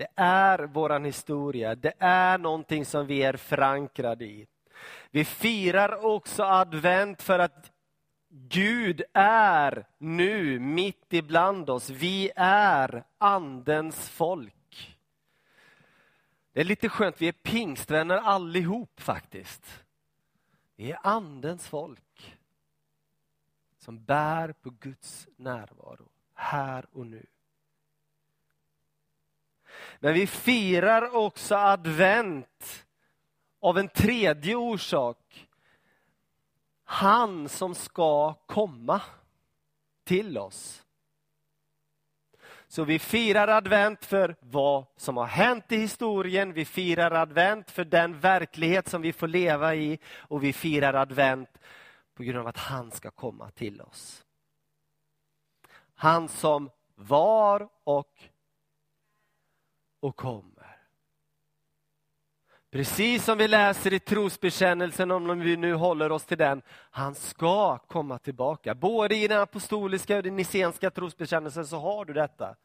Det 0.01 0.07
är 0.15 0.59
våran 0.59 1.05
historia, 1.05 1.75
det 1.75 1.93
är 1.99 2.37
någonting 2.37 2.85
som 2.85 3.07
vi 3.07 3.23
är 3.23 3.33
förankrade 3.33 4.25
i. 4.25 4.47
Vi 5.11 5.25
firar 5.25 6.05
också 6.05 6.43
advent 6.43 7.21
för 7.21 7.39
att 7.39 7.71
Gud 8.29 9.01
är 9.13 9.87
nu 9.97 10.59
mitt 10.59 11.13
ibland 11.13 11.69
oss. 11.69 11.89
Vi 11.89 12.31
är 12.35 13.03
andens 13.17 14.09
folk. 14.09 14.97
Det 16.53 16.59
är 16.59 16.65
lite 16.65 16.89
skönt, 16.89 17.21
vi 17.21 17.27
är 17.27 17.31
pingstvänner 17.31 18.17
allihop 18.17 18.99
faktiskt. 18.99 19.83
Vi 20.75 20.91
är 20.91 20.99
andens 21.03 21.67
folk 21.67 22.37
som 23.77 24.03
bär 24.03 24.53
på 24.53 24.69
Guds 24.69 25.27
närvaro 25.37 26.09
här 26.33 26.85
och 26.91 27.07
nu. 27.07 27.25
Men 29.99 30.13
vi 30.13 30.27
firar 30.27 31.15
också 31.15 31.55
advent 31.55 32.85
av 33.61 33.77
en 33.77 33.89
tredje 33.89 34.55
orsak. 34.55 35.47
Han 36.83 37.49
som 37.49 37.75
ska 37.75 38.33
komma 38.33 39.01
till 40.03 40.37
oss. 40.37 40.85
Så 42.67 42.83
vi 42.83 42.99
firar 42.99 43.47
advent 43.47 44.05
för 44.05 44.35
vad 44.39 44.85
som 44.95 45.17
har 45.17 45.25
hänt 45.25 45.71
i 45.71 45.77
historien, 45.77 46.53
vi 46.53 46.65
firar 46.65 47.11
advent 47.11 47.71
för 47.71 47.85
den 47.85 48.19
verklighet 48.19 48.89
som 48.89 49.01
vi 49.01 49.13
får 49.13 49.27
leva 49.27 49.75
i 49.75 49.99
och 50.15 50.43
vi 50.43 50.53
firar 50.53 50.93
advent 50.93 51.49
på 52.13 52.23
grund 52.23 52.39
av 52.39 52.47
att 52.47 52.57
han 52.57 52.91
ska 52.91 53.11
komma 53.11 53.51
till 53.51 53.81
oss. 53.81 54.25
Han 55.95 56.27
som 56.27 56.69
var 56.95 57.69
och, 57.83 58.29
och 60.01 60.15
kommer. 60.15 60.77
Precis 62.71 63.25
som 63.25 63.37
vi 63.37 63.47
läser 63.47 63.93
i 63.93 63.99
trosbekännelsen, 63.99 65.11
om 65.11 65.39
vi 65.39 65.57
nu 65.57 65.73
håller 65.73 66.11
oss 66.11 66.25
till 66.25 66.37
den, 66.37 66.61
han 66.69 67.15
ska 67.15 67.77
komma 67.77 68.17
tillbaka. 68.17 68.75
Både 68.75 69.15
i 69.15 69.27
den 69.27 69.41
apostoliska 69.41 70.17
och 70.17 70.23
den 70.23 70.35
nicenska 70.35 70.91
trosbekännelsen 70.91 71.67
så 71.67 71.77
har 71.77 72.05
du 72.05 72.13
detta. 72.13 72.55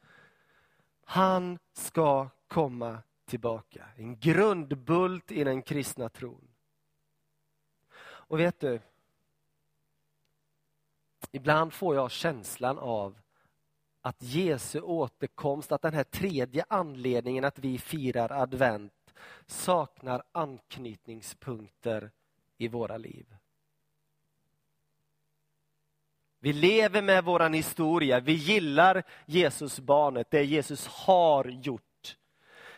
Han 1.05 1.59
ska 1.73 2.29
komma 2.49 2.99
tillbaka. 3.25 3.85
En 3.97 4.19
grundbult 4.19 5.33
i 5.33 5.45
den 5.45 5.63
kristna 5.63 6.09
tron. 6.09 6.49
Och 8.03 8.41
vet 8.41 8.61
du, 8.61 8.81
ibland 11.33 11.73
får 11.73 11.95
jag 11.95 12.11
känslan 12.11 12.79
av 12.79 13.19
att 14.07 14.23
Jesu 14.23 14.81
återkomst, 14.81 15.73
att 15.73 15.83
den 15.83 15.95
här 15.95 16.05
tredje 16.05 16.65
anledningen 16.69 17.45
att 17.45 17.59
vi 17.59 17.79
firar 17.79 18.43
advent 18.43 19.15
saknar 19.47 20.23
anknytningspunkter 20.33 22.11
i 22.59 22.69
våra 22.69 22.97
liv. 22.97 23.27
Vi 26.41 26.53
lever 26.53 27.03
med 27.03 27.25
vår 27.25 27.49
historia, 27.49 28.21
vi 28.21 28.33
gillar 28.33 29.03
Jesus 29.27 29.81
barnet, 29.81 30.31
det 30.31 30.45
Jesus 30.45 30.87
har 30.87 31.45
gjort. 31.45 32.17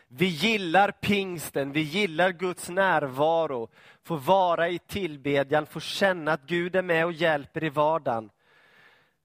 Vi 0.07 0.25
gillar 0.25 0.91
pingsten, 0.91 1.71
vi 1.71 1.81
gillar 1.81 2.31
Guds 2.31 2.69
närvaro, 2.69 3.69
få 4.03 4.15
vara 4.15 4.69
i 4.69 4.79
tillbedjan, 4.79 5.65
få 5.65 5.79
känna 5.79 6.31
att 6.31 6.45
Gud 6.45 6.75
är 6.75 6.81
med 6.81 7.05
och 7.05 7.13
hjälper 7.13 7.63
i 7.63 7.69
vardagen. 7.69 8.29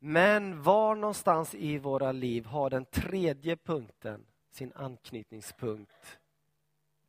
Men 0.07 0.63
var 0.63 0.95
någonstans 0.95 1.55
i 1.55 1.79
våra 1.79 2.13
liv 2.13 2.47
har 2.47 2.71
den 2.71 2.85
tredje 2.85 3.57
punkten 3.57 4.27
sin 4.51 4.73
anknytningspunkt 4.73 6.19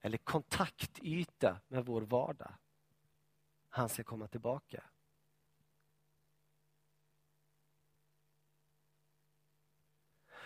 eller 0.02 0.18
kontaktyta 0.18 1.58
med 1.68 1.86
vår 1.86 2.02
vardag. 2.02 2.52
Han 3.70 3.90
ska 3.90 4.04
komma 4.04 4.28
tillbaka. 4.28 4.84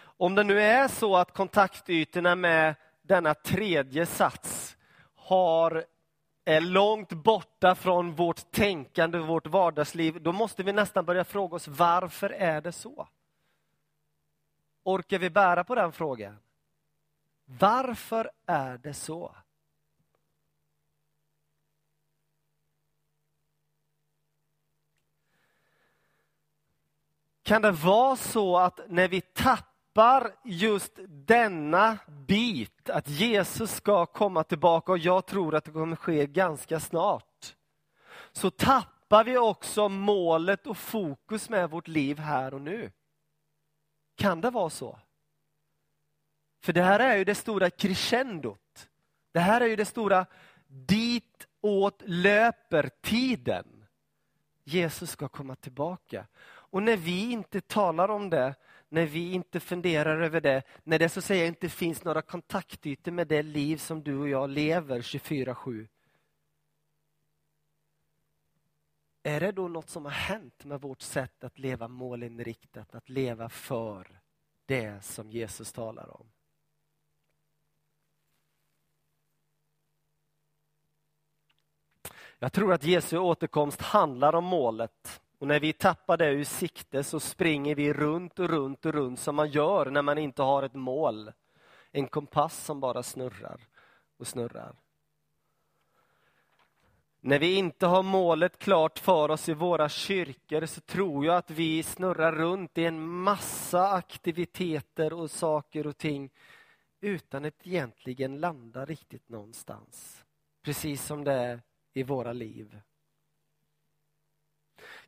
Om 0.02 0.36
det 0.36 0.44
nu 0.44 0.62
är 0.62 0.88
så 0.88 1.18
att 1.18 1.34
kontaktytorna 1.34 2.36
med 2.36 2.76
denna 3.02 3.34
tredje 3.34 4.06
sats 4.06 4.78
har, 5.16 5.86
är 6.50 6.62
långt 6.62 7.14
borta 7.14 7.76
från 7.76 8.16
vårt 8.16 8.52
tänkande, 8.52 9.20
vårt 9.20 9.48
vardagsliv, 9.48 10.22
då 10.22 10.32
måste 10.32 10.64
vi 10.64 10.74
nästan 10.74 11.06
börja 11.06 11.24
fråga 11.24 11.56
oss 11.56 11.68
varför 11.68 12.30
är 12.30 12.62
det 12.62 12.72
så? 12.72 13.08
Orkar 14.84 15.20
vi 15.20 15.30
bära 15.30 15.64
på 15.64 15.76
den 15.76 15.92
frågan? 15.92 16.38
Varför 17.46 18.32
är 18.46 18.78
det 18.78 18.94
så? 18.94 19.36
Kan 27.44 27.62
det 27.62 27.72
vara 27.72 28.16
så 28.16 28.58
att 28.58 28.80
när 28.88 29.08
vi 29.08 29.22
tappar 29.22 29.69
tappar 29.94 30.36
just 30.44 31.00
denna 31.08 31.98
bit, 32.08 32.90
att 32.90 33.08
Jesus 33.08 33.76
ska 33.76 34.06
komma 34.06 34.44
tillbaka 34.44 34.92
och 34.92 34.98
jag 34.98 35.26
tror 35.26 35.56
att 35.56 35.66
det 35.66 35.72
kommer 35.72 35.96
ske 35.96 36.28
ganska 36.28 36.80
snart, 36.80 37.56
så 38.32 38.52
tappar 38.52 39.24
vi 39.24 39.38
också 39.38 39.90
målet 39.90 40.68
och 40.68 40.78
fokus 40.78 41.50
med 41.50 41.70
vårt 41.70 41.88
liv 41.88 42.20
här 42.20 42.54
och 42.54 42.62
nu. 42.62 42.92
Kan 44.16 44.42
det 44.42 44.50
vara 44.50 44.70
så? 44.70 45.00
För 46.62 46.74
det 46.74 46.84
här 46.84 47.00
är 47.00 47.18
ju 47.18 47.24
det 47.24 47.36
stora 47.36 47.70
crescendot. 47.70 48.90
Det 49.32 49.40
här 49.40 49.62
är 49.62 49.66
ju 49.66 49.76
det 49.76 49.86
stora 49.86 50.26
ditåt 50.68 52.02
löper 52.06 52.90
tiden. 53.02 53.86
Jesus 54.64 55.12
ska 55.12 55.28
komma 55.28 55.56
tillbaka. 55.56 56.26
Och 56.72 56.84
när 56.84 56.98
vi 56.98 57.32
inte 57.32 57.62
talar 57.62 58.10
om 58.10 58.30
det, 58.30 58.56
när 58.90 59.06
vi 59.06 59.32
inte 59.32 59.60
funderar 59.60 60.22
över 60.22 60.42
det, 60.42 60.64
när 60.84 61.00
det 61.00 61.10
så 61.10 61.20
att 61.20 61.26
säga 61.26 61.46
inte 61.46 61.70
finns 61.70 62.04
några 62.04 62.22
kontaktytor 62.22 63.12
med 63.12 63.28
det 63.28 63.42
liv 63.42 63.78
som 63.78 64.04
du 64.04 64.18
och 64.18 64.30
jag 64.30 64.50
lever 64.50 65.02
24-7. 65.02 65.88
Är 69.24 69.40
det 69.40 69.52
då 69.52 69.68
något 69.68 69.90
som 69.90 70.06
har 70.06 70.12
hänt 70.12 70.66
med 70.66 70.82
vårt 70.82 71.02
sätt 71.02 71.44
att 71.44 71.60
leva 71.60 71.88
målinriktat, 71.88 72.96
att 72.96 73.10
leva 73.10 73.50
för 73.50 74.20
det 74.66 75.04
som 75.04 75.32
Jesus 75.32 75.74
talar 75.74 76.22
om? 76.22 76.26
Jag 82.40 82.54
tror 82.54 82.74
att 82.74 82.84
Jesu 82.84 83.18
återkomst 83.18 83.82
handlar 83.82 84.36
om 84.36 84.44
målet. 84.44 85.22
Och 85.40 85.48
när 85.48 85.60
vi 85.60 85.74
tappar 85.74 86.18
det 86.18 86.32
ur 86.32 86.44
sikte 86.44 87.04
så 87.04 87.20
springer 87.20 87.76
vi 87.76 87.94
runt 87.94 88.40
och 88.40 88.50
runt 88.50 88.86
och 88.86 88.94
runt 88.94 89.20
som 89.20 89.36
man 89.36 89.50
gör 89.50 89.86
när 89.86 90.02
man 90.02 90.18
inte 90.18 90.42
har 90.42 90.64
ett 90.64 90.74
mål. 90.74 91.32
En 91.92 92.08
kompass 92.08 92.66
som 92.66 92.80
bara 92.80 93.04
snurrar 93.04 93.68
och 94.18 94.28
snurrar. 94.28 94.76
När 97.22 97.40
vi 97.40 97.56
inte 97.56 97.86
har 97.86 98.04
målet 98.04 98.60
klart 98.60 99.00
för 99.00 99.32
oss 99.32 99.50
i 99.50 99.54
våra 99.54 99.90
kyrkor 99.90 100.66
så 100.66 100.82
tror 100.82 101.26
jag 101.26 101.36
att 101.36 101.52
vi 101.52 101.84
snurrar 101.84 102.32
runt 102.32 102.78
i 102.78 102.86
en 102.86 103.10
massa 103.10 103.92
aktiviteter 103.92 105.14
och 105.14 105.32
saker 105.32 105.88
och 105.88 105.98
ting 105.98 106.30
utan 107.02 107.46
att 107.46 107.68
egentligen 107.68 108.40
landa 108.40 108.86
riktigt 108.86 109.30
någonstans. 109.30 110.24
Precis 110.62 111.06
som 111.06 111.24
det 111.24 111.34
är 111.34 111.62
i 111.94 112.04
våra 112.04 112.34
liv. 112.34 112.82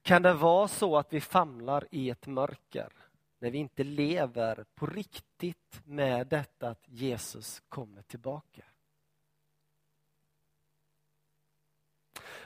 Kan 0.02 0.22
det 0.22 0.34
vara 0.34 0.68
så 0.68 0.98
att 0.98 1.14
vi 1.14 1.22
famlar 1.22 1.88
i 1.92 2.10
ett 2.10 2.28
mörker 2.28 2.94
när 3.40 3.52
vi 3.52 3.58
inte 3.58 3.84
lever 3.84 4.66
på 4.76 4.86
riktigt 4.86 5.82
med 5.86 6.28
detta 6.28 6.70
att 6.70 6.84
Jesus 6.86 7.62
kommer 7.70 8.02
tillbaka? 8.02 8.64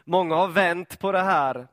Många 0.04 0.36
har 0.36 0.48
vänt 0.48 1.00
på 1.00 1.12
det 1.12 1.22
här 1.22 1.68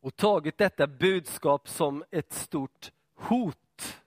och 0.00 0.16
tagit 0.16 0.58
detta 0.58 0.86
budskap 0.86 1.68
som 1.68 2.04
ett 2.10 2.32
stort 2.32 2.92
hot. 3.14 4.02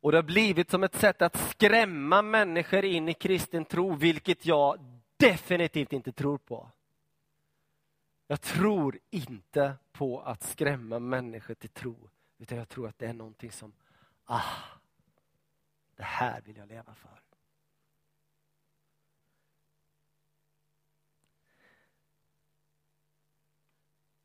Och 0.00 0.12
det 0.12 0.18
har 0.18 0.22
blivit 0.22 0.70
som 0.70 0.82
ett 0.82 0.94
sätt 0.94 1.22
att 1.22 1.50
skrämma 1.50 2.22
människor 2.22 2.84
in 2.84 3.08
i 3.08 3.14
kristen 3.14 3.64
tro, 3.64 3.94
vilket 3.94 4.46
jag 4.46 4.78
definitivt 5.16 5.92
inte 5.92 6.12
tror 6.12 6.38
på. 6.38 6.70
Jag 8.30 8.40
tror 8.40 8.98
inte 9.10 9.74
på 9.92 10.20
att 10.20 10.42
skrämma 10.42 10.98
människor 10.98 11.54
till 11.54 11.68
tro, 11.68 12.10
utan 12.38 12.58
jag 12.58 12.68
tror 12.68 12.88
att 12.88 12.98
det 12.98 13.06
är 13.06 13.12
någonting 13.12 13.52
som, 13.52 13.72
ah, 14.24 14.42
det 15.96 16.02
här 16.02 16.40
vill 16.40 16.56
jag 16.56 16.68
leva 16.68 16.94
för. 16.94 17.22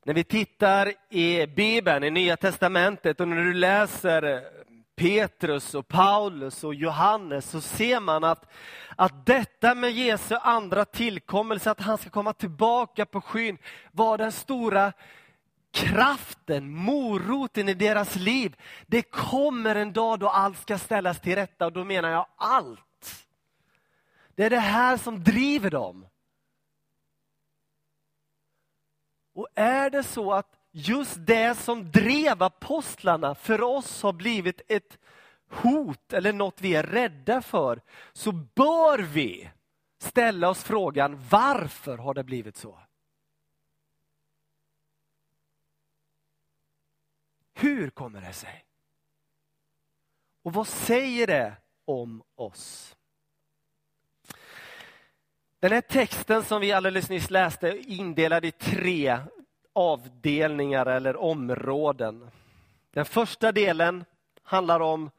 När 0.04 0.14
vi 0.14 0.24
tittar 0.24 0.94
i 1.10 1.48
Bibeln, 1.48 2.04
i 2.04 2.10
Nya 2.10 2.38
Testamentet 2.38 3.20
och 3.20 3.28
när 3.28 3.44
du 3.44 3.54
läser 3.54 4.52
Petrus 4.96 5.76
och 5.76 5.88
Paulus 5.88 6.64
och 6.64 6.76
Johannes 6.76 7.50
så 7.50 7.62
ser 7.62 8.00
man 8.00 8.24
att, 8.24 8.52
att 8.96 9.26
detta 9.26 9.76
med 9.76 9.92
Jesu 9.92 10.36
andra 10.36 10.86
tillkommelse, 10.86 11.72
att 11.72 11.82
han 11.82 11.98
ska 11.98 12.10
komma 12.10 12.34
tillbaka 12.34 13.06
på 13.06 13.22
skyn, 13.22 13.58
var 13.92 14.18
den 14.18 14.32
stora 14.32 14.94
kraften, 15.72 16.70
moroten 16.70 17.70
i 17.70 17.74
deras 17.74 18.16
liv. 18.16 18.56
Det 18.88 19.02
kommer 19.02 19.76
en 19.76 19.94
dag 19.94 20.20
då 20.20 20.30
allt 20.30 20.58
ska 20.58 20.78
ställas 20.78 21.20
till 21.20 21.36
rätta 21.36 21.66
och 21.66 21.74
då 21.74 21.84
menar 21.84 22.10
jag 22.10 22.28
allt. 22.36 23.26
Det 24.36 24.44
är 24.44 24.50
det 24.50 24.60
här 24.60 24.98
som 24.98 25.24
driver 25.24 25.70
dem. 25.70 26.08
Och 29.34 29.48
är 29.56 29.90
det 29.90 30.04
så 30.04 30.34
att 30.34 30.65
just 30.78 31.26
det 31.26 31.56
som 31.56 31.92
drev 31.92 32.44
apostlarna 32.44 33.36
för 33.36 33.62
oss 33.62 34.02
har 34.02 34.14
blivit 34.14 34.62
ett 34.68 34.98
hot 35.50 36.14
eller 36.14 36.34
något 36.34 36.62
vi 36.62 36.76
är 36.76 36.84
rädda 36.84 37.42
för, 37.42 37.82
så 38.14 38.32
bör 38.32 39.00
vi 39.00 39.50
ställa 39.98 40.50
oss 40.50 40.64
frågan 40.64 41.24
varför 41.30 41.98
har 41.98 42.14
det 42.14 42.24
blivit 42.24 42.58
så? 42.58 42.80
Hur 47.54 47.90
kommer 47.90 48.22
det 48.22 48.34
sig? 48.34 48.66
Och 50.42 50.54
vad 50.54 50.68
säger 50.68 51.28
det 51.28 51.54
om 51.86 52.24
oss? 52.36 52.96
Den 55.60 55.72
här 55.72 55.82
texten 55.82 56.44
som 56.44 56.62
vi 56.62 56.72
alldeles 56.72 57.10
nyss 57.10 57.30
läste 57.30 57.68
är 57.68 57.90
indelad 57.90 58.46
i 58.46 58.52
tre 58.52 59.20
avdelningar 59.76 60.86
eller 60.86 61.18
områden. 61.18 62.30
Den 62.94 63.06
första 63.06 63.52
delen 63.52 64.06
handlar 64.44 64.80
om 64.80 65.10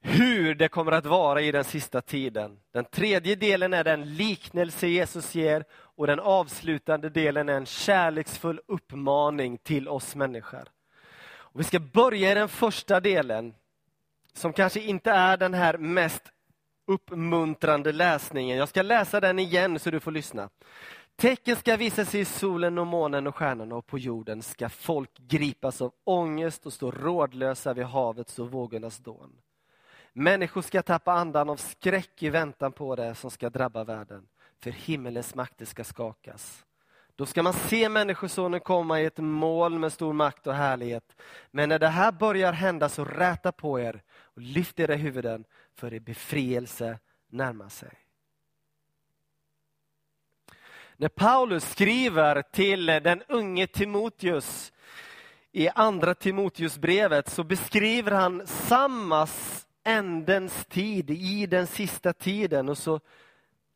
hur 0.00 0.54
det 0.54 0.68
kommer 0.68 0.92
att 0.92 1.06
vara 1.06 1.40
i 1.40 1.52
den 1.52 1.64
sista 1.64 2.00
tiden. 2.00 2.58
Den 2.72 2.84
tredje 2.84 3.34
delen 3.34 3.74
är 3.74 3.84
den 3.84 4.16
liknelse 4.16 4.86
Jesus 4.86 5.34
ger 5.34 5.64
och 5.72 6.06
den 6.06 6.20
avslutande 6.20 7.08
delen 7.08 7.48
är 7.48 7.54
en 7.54 7.66
kärleksfull 7.66 8.60
uppmaning 8.66 9.58
till 9.58 9.88
oss 9.88 10.14
människor. 10.14 10.64
Och 11.26 11.60
vi 11.60 11.64
ska 11.64 11.78
börja 11.78 12.32
i 12.32 12.34
den 12.34 12.48
första 12.48 13.00
delen 13.00 13.54
som 14.32 14.52
kanske 14.52 14.80
inte 14.80 15.10
är 15.10 15.36
den 15.36 15.54
här 15.54 15.78
mest 15.78 16.22
uppmuntrande 16.86 17.92
läsningen. 17.92 18.58
Jag 18.58 18.68
ska 18.68 18.82
läsa 18.82 19.20
den 19.20 19.38
igen 19.38 19.78
så 19.78 19.90
du 19.90 20.00
får 20.00 20.10
lyssna. 20.10 20.48
Tecken 21.16 21.56
ska 21.56 21.76
visa 21.76 22.04
sig 22.04 22.20
i 22.20 22.24
solen 22.24 22.78
och 22.78 22.86
månen 22.86 23.26
och 23.26 23.36
stjärnorna 23.36 23.74
och 23.76 23.86
på 23.86 23.98
jorden 23.98 24.42
ska 24.42 24.68
folk 24.68 25.18
gripas 25.18 25.82
av 25.82 25.92
ångest 26.04 26.66
och 26.66 26.72
stå 26.72 26.90
rådlösa 26.90 27.74
vid 27.74 27.84
havets 27.84 28.38
och 28.38 28.50
vågornas 28.50 28.98
dån. 28.98 29.32
Människor 30.12 30.62
ska 30.62 30.82
tappa 30.82 31.12
andan 31.12 31.50
av 31.50 31.56
skräck 31.56 32.22
i 32.22 32.30
väntan 32.30 32.72
på 32.72 32.96
det 32.96 33.14
som 33.14 33.30
ska 33.30 33.50
drabba 33.50 33.84
världen, 33.84 34.26
för 34.60 34.70
himmelens 34.70 35.34
makter 35.34 35.64
ska 35.64 35.84
skakas. 35.84 36.64
Då 37.16 37.26
ska 37.26 37.42
man 37.42 37.52
se 37.52 37.88
Människosonen 37.88 38.60
komma 38.60 39.00
i 39.00 39.04
ett 39.04 39.18
moln 39.18 39.80
med 39.80 39.92
stor 39.92 40.12
makt 40.12 40.46
och 40.46 40.54
härlighet. 40.54 41.16
Men 41.50 41.68
när 41.68 41.78
det 41.78 41.88
här 41.88 42.12
börjar 42.12 42.52
hända 42.52 42.88
så 42.88 43.04
räta 43.04 43.52
på 43.52 43.80
er 43.80 44.02
och 44.20 44.42
lyft 44.42 44.80
era 44.80 44.94
huvuden, 44.94 45.44
för 45.74 45.94
er 45.94 46.00
befrielse 46.00 46.98
närmar 47.28 47.68
sig. 47.68 48.03
När 51.04 51.08
Paulus 51.08 51.70
skriver 51.70 52.42
till 52.42 52.86
den 52.86 53.22
unge 53.28 53.66
Timoteus 53.66 54.72
i 55.52 55.68
andra 55.68 56.14
Timoteusbrevet 56.14 57.28
så 57.28 57.44
beskriver 57.44 58.10
han 58.12 58.46
samma 58.46 59.26
ändens 59.84 60.64
tid 60.64 61.10
i 61.10 61.46
den 61.46 61.66
sista 61.66 62.12
tiden 62.12 62.68
och 62.68 62.78
så 62.78 63.00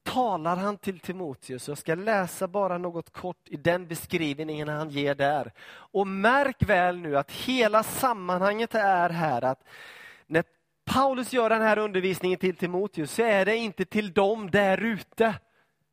talar 0.03 0.57
han 0.57 0.77
till 0.77 1.01
Timoteus. 1.01 1.69
Jag 1.69 1.79
ska 1.79 1.95
läsa 1.95 2.49
bara 2.49 2.79
något 2.79 3.13
kort 3.13 3.49
i 3.49 3.57
den 3.57 3.87
beskrivningen 3.87 4.69
han 4.69 4.91
ger 4.91 5.15
där. 5.15 5.53
Och 5.69 6.07
märk 6.07 6.63
väl 6.63 6.99
nu 6.99 7.19
att 7.19 7.31
hela 7.31 7.83
sammanhanget 7.83 8.75
är 8.75 9.11
här 9.11 9.45
att 9.45 9.65
när 10.27 10.45
Paulus 10.85 11.33
gör 11.33 11.51
den 11.51 11.63
här 11.63 11.79
undervisningen 11.79 12.39
till 12.39 12.57
Timoteus 12.57 13.13
så 13.13 13.23
är 13.23 13.45
det 13.45 13.57
inte 13.57 13.85
till 13.85 14.13
dem 14.13 14.51
där 14.51 14.79
ute, 14.79 15.35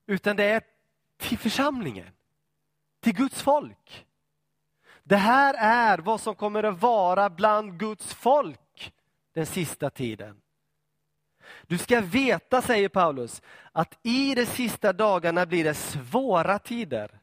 utan 0.07 0.35
det 0.35 0.43
är 0.43 0.61
till 1.17 1.37
församlingen, 1.37 2.09
till 2.99 3.15
Guds 3.15 3.41
folk. 3.41 4.05
Det 5.03 5.15
här 5.15 5.55
är 5.59 5.97
vad 5.97 6.21
som 6.21 6.35
kommer 6.35 6.63
att 6.63 6.81
vara 6.81 7.29
bland 7.29 7.79
Guds 7.79 8.13
folk 8.13 8.93
den 9.33 9.45
sista 9.45 9.89
tiden. 9.89 10.41
Du 11.67 11.77
ska 11.77 12.01
veta, 12.01 12.61
säger 12.61 12.89
Paulus, 12.89 13.41
att 13.71 13.99
i 14.03 14.35
de 14.35 14.45
sista 14.45 14.93
dagarna 14.93 15.45
blir 15.45 15.63
det 15.63 15.73
svåra 15.73 16.59
tider. 16.59 17.19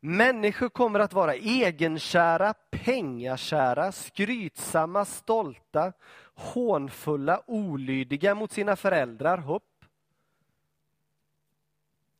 Människor 0.00 0.68
kommer 0.68 1.00
att 1.00 1.12
vara 1.12 1.34
egenkära, 1.34 2.54
pengakära, 2.70 3.92
skrytsamma, 3.92 5.04
stolta, 5.04 5.92
hånfulla, 6.34 7.42
olydiga 7.46 8.34
mot 8.34 8.52
sina 8.52 8.76
föräldrar, 8.76 9.38
hopp. 9.38 9.71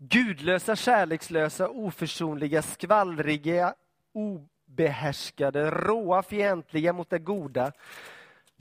Gudlösa, 0.09 0.77
kärlekslösa, 0.77 1.69
oförsonliga, 1.69 2.63
skvallriga, 2.63 3.75
obehärskade, 4.13 5.71
råa, 5.71 6.23
fientliga 6.23 6.93
mot 6.93 7.11
det 7.11 7.19
goda, 7.19 7.73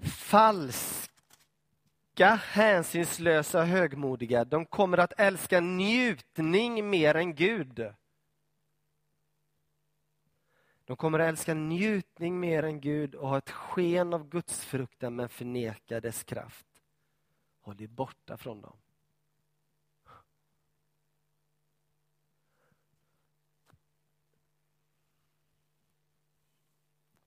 falska, 0.03 1.09
hänsynslösa, 2.35 3.63
högmodiga. 3.63 4.45
De 4.45 4.65
kommer 4.65 4.97
att 4.97 5.13
älska 5.17 5.59
njutning 5.59 6.89
mer 6.89 7.15
än 7.15 7.35
Gud. 7.35 7.93
De 10.85 10.95
kommer 10.95 11.19
att 11.19 11.29
älska 11.29 11.53
njutning 11.53 12.39
mer 12.39 12.63
än 12.63 12.81
Gud 12.81 13.15
och 13.15 13.29
ha 13.29 13.37
ett 13.37 13.51
sken 13.51 14.13
av 14.13 14.29
gudsfruktan 14.29 15.15
men 15.15 15.29
förneka 15.29 15.99
dess 15.99 16.23
kraft. 16.23 16.67
Håll 17.61 17.77
dig 17.77 17.87
borta 17.87 18.37
från 18.37 18.61
dem. 18.61 18.77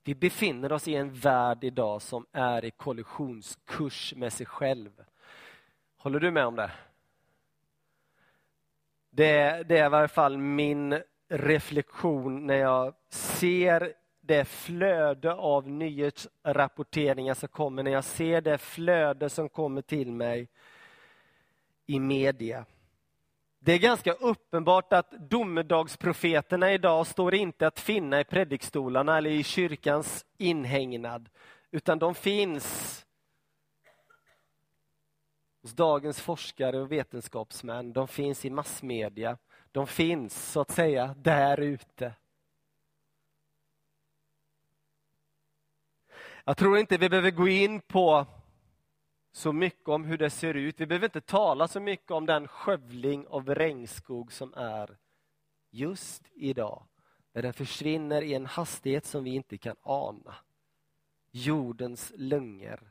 Vi 0.07 0.15
befinner 0.15 0.73
oss 0.73 0.89
i 0.89 0.95
en 0.95 1.13
värld 1.13 1.65
idag 1.65 2.03
som 2.03 2.27
är 2.33 2.65
i 2.65 2.71
kollisionskurs 2.71 4.15
med 4.17 4.33
sig 4.33 4.47
själv. 4.47 5.05
Håller 5.97 6.21
du 6.21 6.31
med 6.31 6.47
om 6.47 6.57
det? 6.57 6.71
Det, 9.11 9.63
det 9.69 9.79
är 9.79 9.87
i 9.87 9.89
varje 9.89 10.09
fall 10.09 10.39
min 10.39 11.03
reflektion 11.29 12.47
när 12.47 12.57
jag 12.57 12.95
ser 13.09 13.93
det 14.21 14.45
flöde 14.45 15.35
av 15.35 15.69
nyhetsrapporteringar 15.69 17.35
som 17.35 17.49
kommer, 17.49 17.83
när 17.83 17.91
jag 17.91 18.05
ser 18.05 18.41
det 18.41 18.59
flöde 18.59 19.29
som 19.29 19.49
kommer 19.49 19.83
till 19.83 20.13
mig 20.13 20.49
i 21.87 22.01
media. 22.01 22.65
Det 23.65 23.73
är 23.73 23.79
ganska 23.79 24.13
uppenbart 24.13 24.93
att 24.93 25.11
domedagsprofeterna 25.11 26.73
idag 26.73 27.07
står 27.07 27.35
inte 27.35 27.67
att 27.67 27.81
finna 27.81 28.21
i 28.21 28.25
predikstolarna 28.25 29.19
eller 29.19 29.31
i 29.31 29.43
kyrkans 29.43 30.27
inhägnad, 30.39 31.29
utan 31.71 31.99
de 31.99 32.15
finns 32.15 33.07
hos 35.63 35.73
dagens 35.73 36.21
forskare 36.21 36.81
och 36.81 36.93
vetenskapsmän. 36.93 37.93
De 37.93 38.09
finns 38.09 38.45
i 38.45 38.51
massmedia, 38.51 39.39
De 39.73 39.87
finns 39.87 40.53
så 40.53 40.61
att 40.61 40.71
säga 40.71 41.15
där 41.19 41.61
ute. 41.61 42.15
Jag 46.45 46.57
tror 46.57 46.79
inte 46.79 46.97
vi 46.97 47.09
behöver 47.09 47.31
gå 47.31 47.49
in 47.49 47.81
på 47.81 48.27
så 49.37 49.53
mycket 49.53 49.89
om 49.89 50.05
hur 50.05 50.19
det 50.19 50.31
ser 50.31 50.55
ut. 50.55 50.81
Vi 50.81 50.87
behöver 50.87 51.07
inte 51.07 51.21
tala 51.21 51.69
så 51.69 51.81
mycket 51.81 52.11
om 52.11 52.27
den 52.27 52.49
skövling 52.49 53.27
av 53.27 53.55
regnskog 53.55 54.33
som 54.33 54.55
är 54.55 54.97
just 55.71 56.23
idag. 56.35 56.83
När 57.33 57.43
den 57.43 57.53
försvinner 57.53 58.23
i 58.23 58.35
en 58.35 58.47
hastighet 58.47 59.07
som 59.07 59.25
vi 59.25 59.35
inte 59.35 59.59
kan 59.59 59.77
ana. 59.83 60.35
Jordens 61.31 62.13
lungor. 62.17 62.91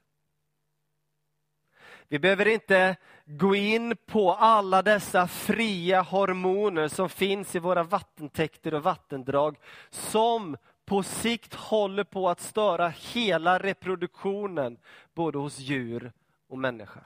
Vi 2.07 2.19
behöver 2.19 2.47
inte 2.47 2.95
gå 3.25 3.55
in 3.55 3.95
på 4.05 4.33
alla 4.33 4.81
dessa 4.81 5.27
fria 5.27 6.01
hormoner 6.01 6.87
som 6.87 7.09
finns 7.09 7.55
i 7.55 7.59
våra 7.59 7.83
vattentäkter 7.83 8.73
och 8.73 8.83
vattendrag 8.83 9.57
som 9.89 10.57
på 10.85 11.03
sikt 11.03 11.53
håller 11.53 12.03
på 12.03 12.29
att 12.29 12.41
störa 12.41 12.89
hela 12.89 13.59
reproduktionen 13.59 14.77
både 15.13 15.37
hos 15.37 15.59
djur 15.59 16.11
och 16.53 16.59
människor. 16.59 17.03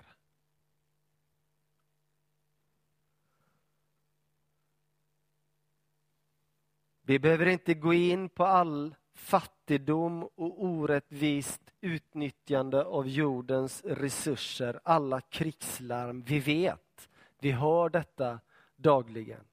Vi 7.02 7.20
behöver 7.20 7.46
inte 7.46 7.74
gå 7.74 7.94
in 7.94 8.30
på 8.30 8.46
all 8.46 8.96
fattigdom 9.14 10.24
och 10.24 10.64
orättvist 10.64 11.62
utnyttjande 11.82 12.84
av 12.84 13.08
jordens 13.08 13.84
resurser, 13.86 14.80
alla 14.84 15.22
krigslarm. 15.22 16.22
Vi 16.22 16.40
vet, 16.40 17.10
vi 17.40 17.52
hör 17.52 17.90
detta 17.90 18.40
dagligen. 18.76 19.44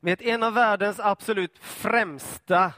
Vet, 0.00 0.22
en 0.22 0.42
av 0.42 0.54
världens 0.54 1.00
absolut 1.00 1.58
främsta 1.58 2.72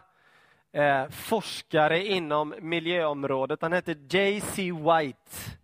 eh, 0.72 1.08
forskare 1.08 2.06
inom 2.06 2.54
miljöområdet, 2.60 3.62
han 3.62 3.72
heter 3.72 3.96
J.C. 4.10 4.72
White. 4.72 5.59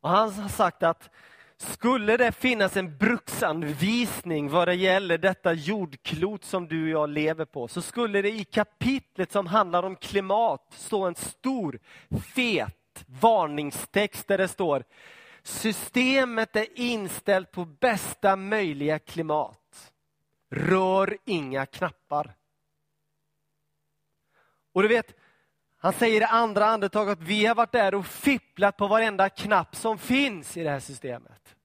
Och 0.00 0.10
han 0.10 0.32
har 0.32 0.48
sagt 0.48 0.82
att 0.82 1.10
skulle 1.56 2.16
det 2.16 2.32
finnas 2.32 2.76
en 2.76 2.96
bruksanvisning 2.96 4.50
vad 4.50 4.68
det 4.68 4.74
gäller 4.74 5.18
detta 5.18 5.52
jordklot 5.52 6.44
som 6.44 6.68
du 6.68 6.82
och 6.82 6.88
jag 6.88 7.10
lever 7.10 7.44
på, 7.44 7.68
så 7.68 7.82
skulle 7.82 8.22
det 8.22 8.30
i 8.30 8.44
kapitlet 8.44 9.32
som 9.32 9.46
handlar 9.46 9.82
om 9.82 9.96
klimat 9.96 10.66
stå 10.70 11.04
en 11.04 11.14
stor 11.14 11.78
fet 12.34 13.04
varningstext 13.06 14.28
där 14.28 14.38
det 14.38 14.48
står 14.48 14.84
Systemet 15.42 16.56
är 16.56 16.78
inställt 16.78 17.50
på 17.50 17.64
bästa 17.64 18.36
möjliga 18.36 18.98
klimat. 18.98 19.92
Rör 20.50 21.18
inga 21.24 21.66
knappar. 21.66 22.34
Och 24.72 24.82
du 24.82 24.88
vet, 24.88 25.19
han 25.82 25.92
säger 25.92 26.20
i 26.20 26.24
andra 26.24 26.66
andetaget 26.66 27.18
att 27.18 27.24
vi 27.24 27.46
har 27.46 27.54
varit 27.54 27.72
där 27.72 27.94
och 27.94 28.06
fipplat 28.06 28.76
på 28.76 28.86
varenda 28.86 29.28
knapp 29.28 29.76
som 29.76 29.98
finns 29.98 30.56
i 30.56 30.62
det 30.62 30.70
här 30.70 30.80
systemet. 30.80 31.56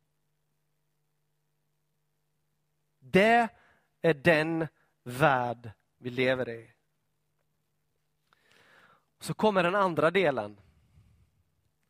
Det 2.99 3.47
är 4.01 4.13
den 4.13 4.67
värld 5.03 5.71
vi 5.97 6.09
lever 6.09 6.49
i. 6.49 6.71
Så 9.19 9.33
kommer 9.33 9.63
den 9.63 9.75
andra 9.75 10.11
delen. 10.11 10.57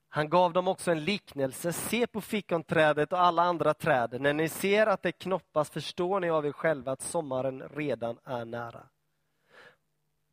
Han 0.10 0.30
gav 0.30 0.54
dem 0.54 0.68
också 0.68 0.92
en 0.92 1.04
liknelse. 1.04 1.74
Se 1.74 2.08
på 2.08 2.22
fikonträdet 2.22 3.14
och 3.14 3.20
alla 3.20 3.44
andra 3.44 3.74
träd. 3.74 4.22
När 4.22 4.34
ni 4.34 4.50
ser 4.50 4.88
att 4.88 5.04
det 5.04 5.12
knoppas 5.12 5.70
förstår 5.70 6.20
ni 6.20 6.30
av 6.30 6.46
er 6.46 6.52
själva 6.52 6.92
att 6.92 7.02
sommaren 7.02 7.70
redan 7.70 8.18
är 8.24 8.46
nära. 8.46 8.84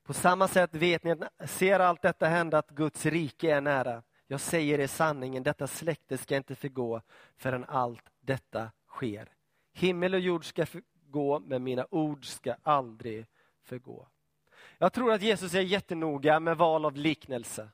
På 0.05 0.13
samma 0.13 0.49
sätt 0.49 0.75
vet 0.75 1.05
ni 1.05 1.11
att 1.11 1.51
ser 1.51 1.81
allt 1.81 2.03
detta 2.03 2.27
hända 2.27 2.59
att 2.59 2.71
Guds 2.71 3.07
rike 3.07 3.55
är 3.55 3.61
nära. 3.61 4.03
Jag 4.27 4.41
säger 4.41 4.79
er 4.79 4.87
sanningen, 4.87 5.43
detta 5.43 5.67
släkte 5.67 6.19
ska 6.19 6.37
inte 6.37 6.55
förgå 6.55 7.01
förrän 7.37 7.65
allt 7.65 8.05
detta 8.21 8.71
sker. 8.89 9.29
Himmel 9.73 10.15
och 10.15 10.21
jord 10.21 10.45
ska 10.45 10.67
förgå, 10.67 11.39
men 11.39 11.65
mina 11.65 11.87
ord 11.91 12.27
ska 12.27 12.55
aldrig 12.63 13.27
förgå. 13.65 14.09
Jag 14.79 14.93
tror 14.93 15.13
att 15.13 15.23
Jesus 15.23 15.55
är 15.55 15.61
jättenoga 15.61 16.41
med 16.41 16.57
val 16.57 16.85
av 16.85 16.97
liknelse. 16.97 17.69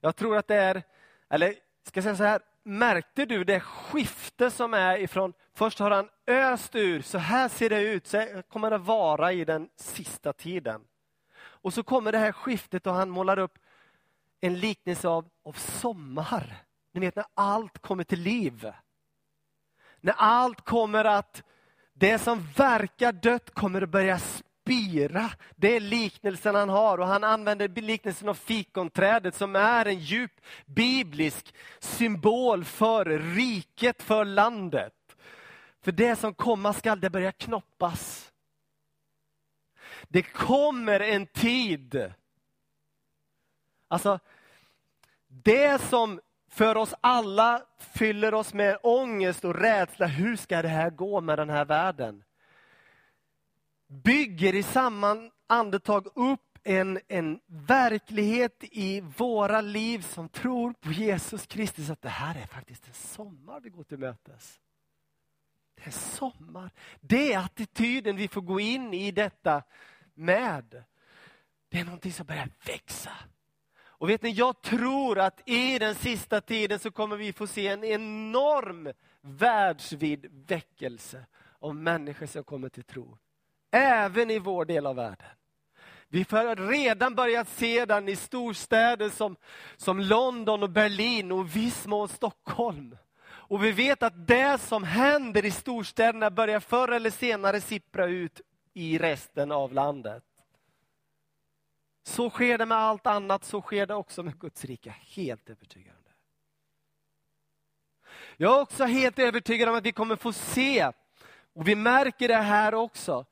Jag 0.00 0.16
tror 0.16 0.36
att 0.36 0.48
det 0.48 0.54
är, 0.54 0.82
eller 1.28 1.54
ska 1.82 1.98
jag 1.98 2.04
säga 2.04 2.16
så 2.16 2.24
här, 2.24 2.40
märkte 2.62 3.24
du 3.26 3.44
det 3.44 3.60
skifte 3.60 4.50
som 4.50 4.74
är 4.74 4.98
ifrån, 4.98 5.32
först 5.54 5.78
har 5.78 5.90
han 5.90 6.08
öst 6.26 6.74
ur, 6.74 7.02
så 7.02 7.18
här 7.18 7.48
ser 7.48 7.70
det 7.70 7.80
ut, 7.80 8.06
så 8.06 8.42
kommer 8.48 8.70
det 8.70 8.78
vara 8.78 9.32
i 9.32 9.44
den 9.44 9.68
sista 9.76 10.32
tiden. 10.32 10.84
Och 11.66 11.74
så 11.74 11.82
kommer 11.82 12.12
det 12.12 12.18
här 12.18 12.32
skiftet 12.32 12.86
och 12.86 12.94
han 12.94 13.10
målar 13.10 13.38
upp 13.38 13.58
en 14.40 14.58
liknelse 14.60 15.08
av, 15.08 15.28
av 15.44 15.52
sommar. 15.52 16.56
Ni 16.92 17.00
vet 17.00 17.16
när 17.16 17.24
allt 17.34 17.78
kommer 17.78 18.04
till 18.04 18.20
liv. 18.20 18.72
När 20.00 20.14
allt 20.16 20.60
kommer 20.60 21.04
att, 21.04 21.42
det 21.92 22.18
som 22.18 22.48
verkar 22.56 23.12
dött 23.12 23.50
kommer 23.50 23.82
att 23.82 23.88
börja 23.88 24.18
spira. 24.18 25.30
Det 25.56 25.76
är 25.76 25.80
liknelsen 25.80 26.54
han 26.54 26.68
har 26.68 26.98
och 26.98 27.06
han 27.06 27.24
använder 27.24 27.68
liknelsen 27.68 28.28
av 28.28 28.34
fikonträdet 28.34 29.34
som 29.34 29.56
är 29.56 29.86
en 29.86 29.98
djup 29.98 30.40
biblisk 30.66 31.54
symbol 31.78 32.64
för 32.64 33.04
riket, 33.18 34.02
för 34.02 34.24
landet. 34.24 35.16
För 35.82 35.92
det 35.92 36.16
som 36.16 36.34
komma 36.34 36.72
skall, 36.72 37.00
det 37.00 37.10
börjar 37.10 37.32
knoppas. 37.32 38.32
Det 40.08 40.22
kommer 40.22 41.00
en 41.00 41.26
tid. 41.26 42.12
Alltså, 43.88 44.18
det 45.26 45.80
som 45.82 46.20
för 46.48 46.76
oss 46.76 46.94
alla 47.00 47.62
fyller 47.78 48.34
oss 48.34 48.54
med 48.54 48.78
ångest 48.82 49.44
och 49.44 49.54
rädsla, 49.54 50.06
hur 50.06 50.36
ska 50.36 50.62
det 50.62 50.68
här 50.68 50.90
gå 50.90 51.20
med 51.20 51.38
den 51.38 51.50
här 51.50 51.64
världen? 51.64 52.24
Bygger 53.86 54.54
i 54.54 54.62
samma 54.62 55.30
andetag 55.46 56.06
upp 56.14 56.40
en, 56.62 57.00
en 57.08 57.40
verklighet 57.46 58.56
i 58.60 59.00
våra 59.00 59.60
liv 59.60 60.02
som 60.02 60.28
tror 60.28 60.72
på 60.72 60.92
Jesus 60.92 61.46
Kristus, 61.46 61.90
att 61.90 62.02
det 62.02 62.08
här 62.08 62.42
är 62.42 62.46
faktiskt 62.46 62.86
en 62.86 62.94
sommar 62.94 63.60
vi 63.60 63.70
går 63.70 63.84
till 63.84 63.98
mötes. 63.98 64.60
Det 65.74 65.86
är 65.86 65.90
sommar. 65.90 66.70
Det 67.00 67.32
är 67.32 67.38
attityden 67.38 68.16
vi 68.16 68.28
får 68.28 68.40
gå 68.40 68.60
in 68.60 68.94
i 68.94 69.10
detta 69.10 69.62
med. 70.16 70.84
Det 71.68 71.80
är 71.80 71.84
någonting 71.84 72.12
som 72.12 72.26
börjar 72.26 72.48
växa. 72.66 73.12
Och 73.98 74.10
vet 74.10 74.22
ni, 74.22 74.30
jag 74.30 74.62
tror 74.62 75.18
att 75.18 75.48
i 75.48 75.78
den 75.78 75.94
sista 75.94 76.40
tiden 76.40 76.78
så 76.78 76.90
kommer 76.90 77.16
vi 77.16 77.32
få 77.32 77.46
se 77.46 77.68
en 77.68 77.84
enorm 77.84 78.92
världsvid 79.20 80.26
väckelse 80.48 81.26
av 81.58 81.74
människor 81.74 82.26
som 82.26 82.44
kommer 82.44 82.68
till 82.68 82.84
tro. 82.84 83.18
Även 83.70 84.30
i 84.30 84.38
vår 84.38 84.64
del 84.64 84.86
av 84.86 84.96
världen. 84.96 85.28
Vi 86.08 86.26
har 86.30 86.56
redan 86.56 87.14
börjat 87.14 87.48
se 87.48 87.84
den 87.84 88.08
i 88.08 88.16
storstäder 88.16 89.10
som, 89.10 89.36
som 89.76 90.00
London 90.00 90.62
och 90.62 90.70
Berlin 90.70 91.32
och 91.32 91.56
viss 91.56 91.86
mån 91.86 92.08
Stockholm. 92.08 92.96
Och 93.26 93.64
vi 93.64 93.72
vet 93.72 94.02
att 94.02 94.26
det 94.26 94.58
som 94.60 94.84
händer 94.84 95.44
i 95.44 95.50
storstäderna 95.50 96.30
börjar 96.30 96.60
förr 96.60 96.88
eller 96.88 97.10
senare 97.10 97.60
sippra 97.60 98.06
ut 98.06 98.40
i 98.76 98.98
resten 98.98 99.52
av 99.52 99.72
landet. 99.72 100.24
Så 102.02 102.30
sker 102.30 102.58
det 102.58 102.66
med 102.66 102.78
allt 102.78 103.06
annat, 103.06 103.44
så 103.44 103.60
sker 103.60 103.86
det 103.86 103.94
också 103.94 104.22
med 104.22 104.38
Guds 104.38 104.64
rike. 104.64 104.94
Helt 105.00 105.50
övertygad 105.50 105.94
om 105.96 106.02
det. 106.04 106.10
Jag 108.36 108.56
är 108.56 108.60
också 108.60 108.84
helt 108.84 109.18
övertygad 109.18 109.68
om 109.68 109.74
att 109.74 109.84
vi 109.84 109.92
kommer 109.92 110.16
få 110.16 110.32
se, 110.32 110.92
och 111.52 111.68
vi 111.68 111.74
märker 111.74 112.28
det 112.28 112.36
här 112.36 112.74
också, 112.74 113.24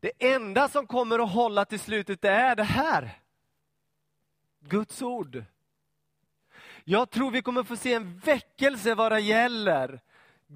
det 0.00 0.12
enda 0.18 0.68
som 0.68 0.86
kommer 0.86 1.18
att 1.18 1.32
hålla 1.32 1.64
till 1.64 1.80
slutet, 1.80 2.22
det 2.22 2.30
är 2.30 2.56
det 2.56 2.62
här. 2.62 3.18
Guds 4.60 5.02
ord. 5.02 5.44
Jag 6.84 7.10
tror 7.10 7.30
vi 7.30 7.42
kommer 7.42 7.62
få 7.62 7.76
se 7.76 7.94
en 7.94 8.18
väckelse 8.18 8.94
vad 8.94 9.12
det 9.12 9.20
gäller 9.20 10.00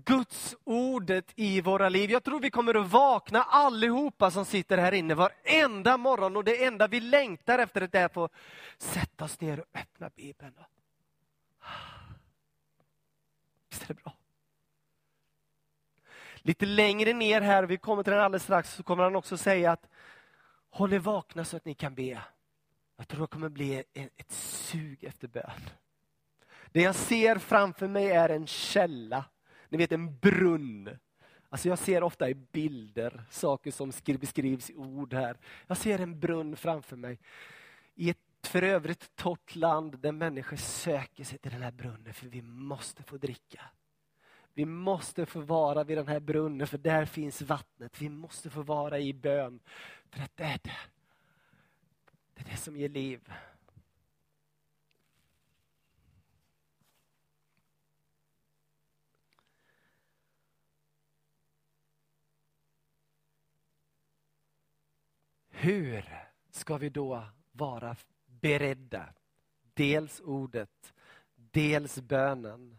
Guds 0.05 0.57
ordet 0.65 1.33
i 1.37 1.61
våra 1.61 1.89
liv. 1.89 2.11
Jag 2.11 2.25
tror 2.25 2.41
vi 2.41 2.51
kommer 2.51 2.75
att 2.75 2.91
vakna 2.91 3.43
allihopa 3.43 4.31
som 4.31 4.45
sitter 4.45 4.79
här 4.79 4.93
inne 4.93 5.15
varenda 5.15 5.97
morgon 5.97 6.37
och 6.37 6.45
det 6.45 6.65
enda 6.65 6.89
vi 6.89 7.01
längtar 7.01 7.59
efter 7.59 7.97
är 7.97 8.05
att 8.05 8.13
få 8.13 8.29
sätta 8.79 9.25
oss 9.25 9.41
ner 9.41 9.61
och 9.61 9.67
öppna 9.75 10.11
Bibeln. 10.17 10.55
Visst 13.71 13.83
är 13.83 13.87
det 13.87 13.95
bra? 13.95 14.13
Lite 16.37 16.67
längre 16.67 17.13
ner 17.13 17.41
här, 17.41 17.63
vi 17.63 17.77
kommer 17.77 18.03
till 18.03 18.13
den 18.13 18.23
alldeles 18.23 18.43
strax, 18.43 18.75
så 18.75 18.83
kommer 18.83 19.05
han 19.05 19.17
också 19.17 19.37
säga 19.37 19.73
att 19.73 19.89
håll 20.71 20.93
er 20.93 20.99
vakna 20.99 21.45
så 21.45 21.57
att 21.57 21.65
ni 21.65 21.75
kan 21.75 21.95
be. 21.95 22.23
Jag 22.97 23.09
tror 23.09 23.21
det 23.21 23.27
kommer 23.27 23.49
bli 23.49 23.85
ett 23.95 24.33
sug 24.33 25.05
efter 25.05 25.29
bön. 25.29 25.71
Det 26.73 26.83
jag 26.83 26.95
ser 26.95 27.39
framför 27.39 27.89
mig 27.89 28.11
är 28.11 28.29
en 28.29 28.47
källa 28.47 29.25
ni 29.77 29.83
vet 29.83 29.93
en 29.93 30.19
brunn. 30.19 30.99
Alltså 31.49 31.69
jag 31.69 31.79
ser 31.79 32.03
ofta 32.03 32.31
i 32.31 32.35
bilder 32.35 33.25
saker 33.31 33.71
som 33.71 33.93
beskrivs 34.21 34.71
i 34.71 34.75
ord 34.75 35.15
här. 35.15 35.37
Jag 35.67 35.77
ser 35.77 35.99
en 35.99 36.21
brunn 36.21 36.57
framför 36.57 36.97
mig 36.97 37.19
i 37.95 38.11
ett 38.11 38.19
för 38.43 38.63
övrigt 38.63 39.17
torrt 39.17 39.55
land 39.55 39.99
där 39.99 40.13
människor 40.13 40.57
söker 40.57 41.25
sig 41.25 41.39
till 41.39 41.51
den 41.51 41.63
här 41.63 41.73
brunnen 41.73 42.15
för 42.15 42.27
vi 42.27 42.43
måste 42.43 43.03
få 43.03 43.17
dricka. 43.17 43.61
Vi 44.55 44.65
måste 44.65 45.27
få 45.27 45.41
vara 45.41 45.85
vid 45.85 45.99
den 45.99 46.09
här 46.09 46.21
brunnen 46.21 46.67
för 46.67 46.79
där 46.79 47.05
finns 47.05 47.43
vattnet. 47.43 48.03
Vi 48.03 48.09
måste 48.09 48.51
få 48.51 48.63
vara 48.63 48.99
i 48.99 49.13
bön 49.13 49.61
för 50.11 50.23
att 50.23 50.37
det 50.37 50.45
är 50.45 50.61
det. 50.63 50.79
Det 52.35 52.41
är 52.41 52.51
det 52.51 52.57
som 52.57 52.77
ger 52.77 52.89
liv. 52.89 53.33
Hur 65.59 66.05
ska 66.51 66.77
vi 66.77 66.89
då 66.89 67.25
vara 67.53 67.97
beredda? 68.27 69.05
Dels 69.75 70.21
ordet, 70.21 70.95
dels 71.35 72.01
bönen. 72.01 72.79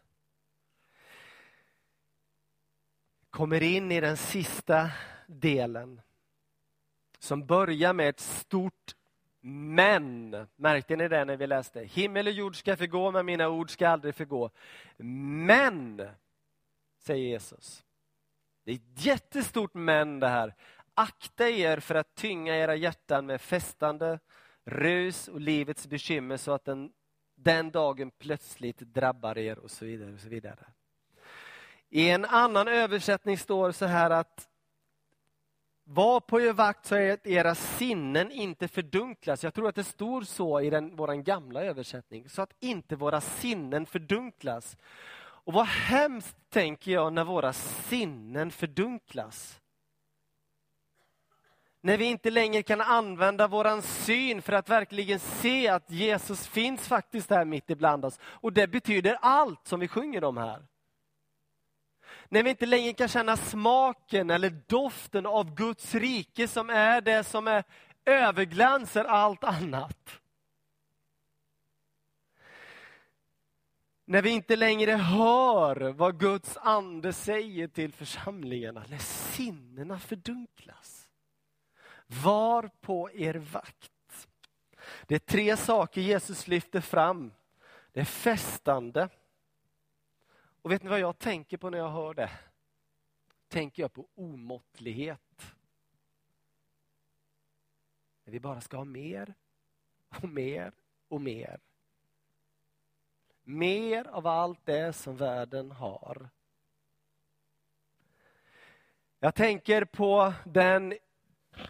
Kommer 3.29 3.63
in 3.63 3.91
i 3.91 4.01
den 4.01 4.17
sista 4.17 4.91
delen 5.27 6.01
som 7.19 7.45
börjar 7.45 7.93
med 7.93 8.09
ett 8.09 8.19
stort 8.19 8.95
men. 9.41 10.47
Märkte 10.55 10.95
ni 10.95 11.07
det 11.07 11.25
när 11.25 11.37
vi 11.37 11.47
läste? 11.47 11.83
Himmel 11.83 12.27
och 12.27 12.33
jord 12.33 12.55
ska 12.55 12.77
förgå, 12.77 13.11
men 13.11 13.25
mina 13.25 13.49
ord 13.49 13.69
ska 13.69 13.89
aldrig 13.89 14.15
förgå. 14.15 14.49
Men, 14.97 16.07
säger 16.99 17.27
Jesus. 17.27 17.83
Det 18.63 18.71
är 18.71 18.75
ett 18.75 19.05
jättestort 19.05 19.73
men 19.73 20.19
det 20.19 20.27
här. 20.27 20.55
Akta 20.99 21.49
er 21.49 21.79
för 21.79 21.95
att 21.95 22.15
tynga 22.15 22.55
era 22.55 22.75
hjärtan 22.75 23.25
med 23.25 23.41
festande, 23.41 24.19
rus 24.65 25.27
och 25.27 25.41
livets 25.41 25.87
bekymmer 25.87 26.37
så 26.37 26.51
att 26.51 26.65
den, 26.65 26.91
den 27.35 27.71
dagen 27.71 28.11
plötsligt 28.11 28.79
drabbar 28.79 29.37
er 29.37 29.59
och 29.59 29.71
så 29.71 29.85
vidare. 29.85 30.13
Och 30.13 30.19
så 30.19 30.29
vidare. 30.29 30.65
I 31.89 32.09
en 32.09 32.25
annan 32.25 32.67
översättning 32.67 33.37
står 33.37 33.71
så 33.71 33.85
här 33.85 34.09
att 34.09 34.49
var 35.83 36.19
på 36.19 36.41
er 36.41 36.53
vakt 36.53 36.85
så 36.85 37.13
att 37.13 37.27
era 37.27 37.55
sinnen 37.55 38.31
inte 38.31 38.67
fördunklas. 38.67 39.43
Jag 39.43 39.53
tror 39.53 39.69
att 39.69 39.75
det 39.75 39.83
står 39.83 40.21
så 40.21 40.61
i 40.61 40.69
den, 40.69 40.95
vår 40.95 41.13
gamla 41.13 41.63
översättning. 41.63 42.29
Så 42.29 42.41
att 42.41 42.53
inte 42.59 42.95
våra 42.95 43.21
sinnen 43.21 43.85
fördunklas. 43.85 44.77
Och 45.17 45.53
vad 45.53 45.67
hemskt 45.67 46.37
tänker 46.49 46.91
jag 46.91 47.13
när 47.13 47.23
våra 47.23 47.53
sinnen 47.53 48.51
fördunklas. 48.51 49.61
När 51.87 51.97
vi 51.97 52.05
inte 52.05 52.29
längre 52.29 52.63
kan 52.63 52.81
använda 52.81 53.47
våran 53.47 53.81
syn 53.81 54.41
för 54.41 54.53
att 54.53 54.69
verkligen 54.69 55.19
se 55.19 55.67
att 55.67 55.91
Jesus 55.91 56.47
finns 56.47 56.87
faktiskt 56.87 57.29
här 57.29 57.45
mitt 57.45 57.69
ibland 57.69 58.05
oss. 58.05 58.19
Och 58.23 58.53
det 58.53 58.67
betyder 58.67 59.17
allt 59.21 59.67
som 59.67 59.79
vi 59.79 59.87
sjunger 59.87 60.23
om 60.23 60.37
här. 60.37 60.65
När 62.29 62.43
vi 62.43 62.49
inte 62.49 62.65
längre 62.65 62.93
kan 62.93 63.07
känna 63.07 63.37
smaken 63.37 64.29
eller 64.29 64.49
doften 64.67 65.25
av 65.25 65.55
Guds 65.55 65.95
rike 65.95 66.47
som 66.47 66.69
är 66.69 67.01
det 67.01 67.23
som 67.23 67.47
är 67.47 67.63
överglänser 68.05 69.03
allt 69.03 69.43
annat. 69.43 70.19
När 74.05 74.21
vi 74.21 74.29
inte 74.29 74.55
längre 74.55 74.91
hör 74.91 75.91
vad 75.91 76.19
Guds 76.19 76.57
ande 76.57 77.13
säger 77.13 77.67
till 77.67 77.93
församlingarna, 77.93 78.83
när 78.89 78.97
sinnena 78.97 79.99
fördunklas. 79.99 80.96
Var 82.07 82.69
på 82.81 83.11
er 83.11 83.33
vakt. 83.33 84.27
Det 85.05 85.15
är 85.15 85.19
tre 85.19 85.57
saker 85.57 86.01
Jesus 86.01 86.47
lyfter 86.47 86.81
fram. 86.81 87.33
Det 87.91 87.99
är 87.99 88.05
festande, 88.05 89.09
och 90.67 90.71
vet 90.71 90.83
ni 90.83 90.89
vad 90.89 90.99
jag 90.99 91.19
tänker 91.19 91.57
på 91.57 91.69
när 91.69 91.77
jag 91.77 91.89
hör 91.89 92.13
det? 92.13 92.31
Tänker 93.47 93.83
jag 93.83 93.93
på 93.93 94.07
omåttlighet. 94.15 95.55
När 98.23 98.31
vi 98.31 98.39
bara 98.39 98.61
ska 98.61 98.77
ha 98.77 98.83
mer 98.83 99.33
och 100.21 100.29
mer 100.29 100.71
och 101.07 101.21
mer. 101.21 101.59
Mer 103.43 104.07
av 104.07 104.27
allt 104.27 104.65
det 104.65 104.93
som 104.93 105.17
världen 105.17 105.71
har. 105.71 106.29
Jag 109.19 109.35
tänker 109.35 109.85
på 109.85 110.33
den, 110.45 110.97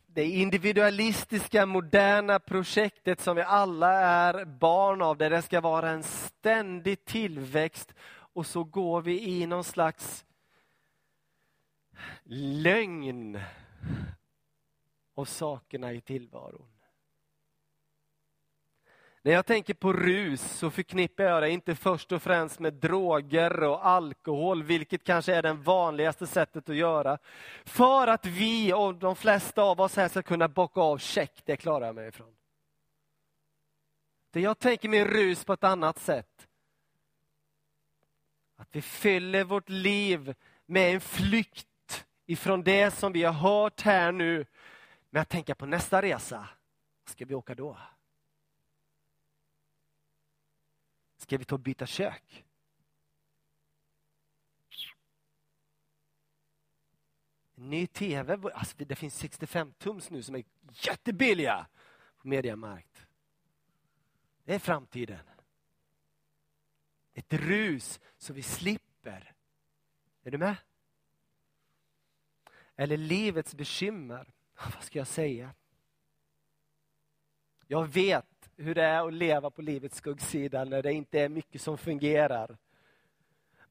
det 0.05 0.25
individualistiska 0.25 1.65
moderna 1.65 2.39
projektet 2.39 3.21
som 3.21 3.35
vi 3.35 3.41
alla 3.41 3.91
är 3.91 4.45
barn 4.45 5.01
av, 5.01 5.17
där 5.17 5.29
det 5.29 5.41
ska 5.41 5.61
vara 5.61 5.89
en 5.89 6.03
ständig 6.03 7.05
tillväxt 7.05 7.93
och 8.33 8.45
så 8.45 8.63
går 8.63 9.01
vi 9.01 9.29
i 9.29 9.45
någon 9.45 9.63
slags 9.63 10.25
lögn 12.23 13.39
av 15.15 15.25
sakerna 15.25 15.93
i 15.93 16.01
tillvaron. 16.01 16.76
När 19.27 19.33
jag 19.33 19.45
tänker 19.45 19.73
på 19.73 19.93
rus 19.93 20.41
så 20.41 20.71
förknippar 20.71 21.23
jag 21.23 21.43
det 21.43 21.49
inte 21.49 21.75
först 21.75 22.11
och 22.11 22.21
främst 22.21 22.59
med 22.59 22.73
droger 22.73 23.63
och 23.63 23.87
alkohol, 23.87 24.63
vilket 24.63 25.03
kanske 25.03 25.35
är 25.35 25.41
det 25.41 25.53
vanligaste 25.53 26.27
sättet 26.27 26.69
att 26.69 26.75
göra. 26.75 27.17
För 27.65 28.07
att 28.07 28.25
vi 28.25 28.73
och 28.73 28.95
de 28.95 29.15
flesta 29.15 29.61
av 29.61 29.81
oss 29.81 29.95
här 29.95 30.07
ska 30.07 30.21
kunna 30.21 30.47
bocka 30.47 30.81
av 30.81 30.97
check, 30.97 31.41
det 31.45 31.57
klarar 31.57 31.85
jag 31.85 31.95
mig 31.95 32.07
ifrån. 32.07 32.35
Det 34.31 34.41
jag 34.41 34.59
tänker 34.59 34.89
med 34.89 35.07
rus 35.07 35.45
på 35.45 35.53
ett 35.53 35.63
annat 35.63 35.99
sätt. 35.99 36.47
Att 38.55 38.67
vi 38.71 38.81
fyller 38.81 39.43
vårt 39.43 39.69
liv 39.69 40.35
med 40.65 40.93
en 40.93 41.01
flykt 41.01 42.05
ifrån 42.25 42.63
det 42.63 42.91
som 42.91 43.11
vi 43.11 43.23
har 43.23 43.33
hört 43.33 43.81
här 43.81 44.11
nu 44.11 44.45
med 45.09 45.21
att 45.21 45.29
tänka 45.29 45.55
på 45.55 45.65
nästa 45.65 46.01
resa. 46.01 46.49
Ska 47.05 47.25
vi 47.25 47.35
åka 47.35 47.55
då? 47.55 47.77
Ska 51.17 51.37
vi 51.37 51.45
ta 51.45 51.55
och 51.55 51.59
byta 51.59 51.85
kök? 51.85 52.45
Ny 57.55 57.87
tv, 57.87 58.51
alltså 58.53 58.75
det 58.77 58.95
finns 58.95 59.17
65 59.17 59.73
tums 59.77 60.09
nu 60.09 60.23
som 60.23 60.35
är 60.35 60.43
jättebilliga 60.73 61.67
på 62.17 62.27
Mediamarkt. 62.27 63.07
Det 64.43 64.55
är 64.55 64.59
framtiden. 64.59 65.19
Ett 67.13 67.33
rus 67.33 67.99
så 68.17 68.33
vi 68.33 68.43
slipper. 68.43 69.33
Är 70.23 70.31
du 70.31 70.37
med? 70.37 70.55
Eller 72.75 72.97
livets 72.97 73.55
bekymmer. 73.55 74.33
Vad 74.73 74.83
ska 74.83 74.99
jag 74.99 75.07
säga? 75.07 75.53
Jag 77.67 77.87
vet 77.87 78.36
hur 78.57 78.75
det 78.75 78.83
är 78.83 79.07
att 79.07 79.13
leva 79.13 79.49
på 79.49 79.61
livets 79.61 79.97
skuggsida 79.97 80.63
när 80.63 80.83
det 80.83 80.93
inte 80.93 81.19
är 81.19 81.29
mycket 81.29 81.61
som 81.61 81.77
fungerar. 81.77 82.57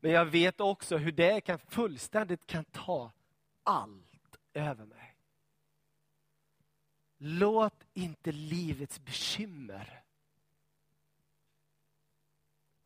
Men 0.01 0.11
jag 0.11 0.25
vet 0.25 0.61
också 0.61 0.97
hur 0.97 1.13
det 1.13 1.41
kan 1.41 1.59
fullständigt 1.59 2.47
kan 2.47 2.65
ta 2.65 3.13
allt 3.63 4.37
över 4.53 4.85
mig. 4.85 5.15
Låt 7.19 7.87
inte 7.95 8.33
livets 8.33 9.01
bekymmer 9.01 10.03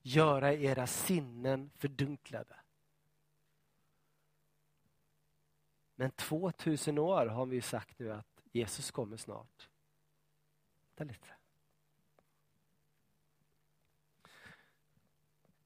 göra 0.03 0.55
era 0.55 0.87
sinnen 0.87 1.71
fördunklade. 1.77 2.57
Men 5.95 6.11
2000 6.11 6.99
år 6.99 7.27
har 7.27 7.47
vi 7.47 7.61
sagt 7.61 7.99
nu 7.99 8.13
att 8.13 8.43
Jesus 8.53 8.91
kommer 8.91 9.17
snart. 9.17 9.69
Vänta 10.97 11.05
lite. 11.13 11.40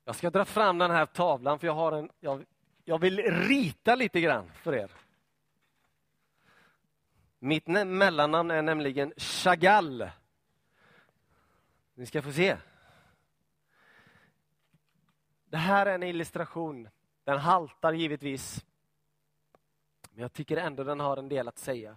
Jag 0.04 0.16
ska 0.16 0.30
dra 0.30 0.44
fram 0.44 0.78
den 0.78 0.90
här 0.90 1.06
tavlan 1.06 1.58
för 1.58 1.66
jag, 1.66 1.74
har 1.74 1.92
en, 1.92 2.10
jag, 2.20 2.44
jag 2.84 2.98
vill 2.98 3.18
rita 3.22 3.94
lite 3.94 4.20
grann 4.20 4.50
för 4.54 4.74
er. 4.74 4.90
Mitt 7.38 7.66
mellannamn 7.66 8.50
är 8.50 8.62
nämligen 8.62 9.12
Chagall. 9.16 10.10
Ni 11.94 12.06
ska 12.06 12.22
få 12.22 12.32
se. 12.32 12.56
Det 15.44 15.56
här 15.56 15.86
är 15.86 15.94
en 15.94 16.02
illustration. 16.02 16.88
Den 17.24 17.38
haltar 17.38 17.92
givetvis. 17.92 18.64
Men 20.10 20.22
jag 20.22 20.32
tycker 20.32 20.56
ändå 20.56 20.84
den 20.84 21.00
har 21.00 21.16
en 21.16 21.28
del 21.28 21.48
att 21.48 21.58
säga. 21.58 21.96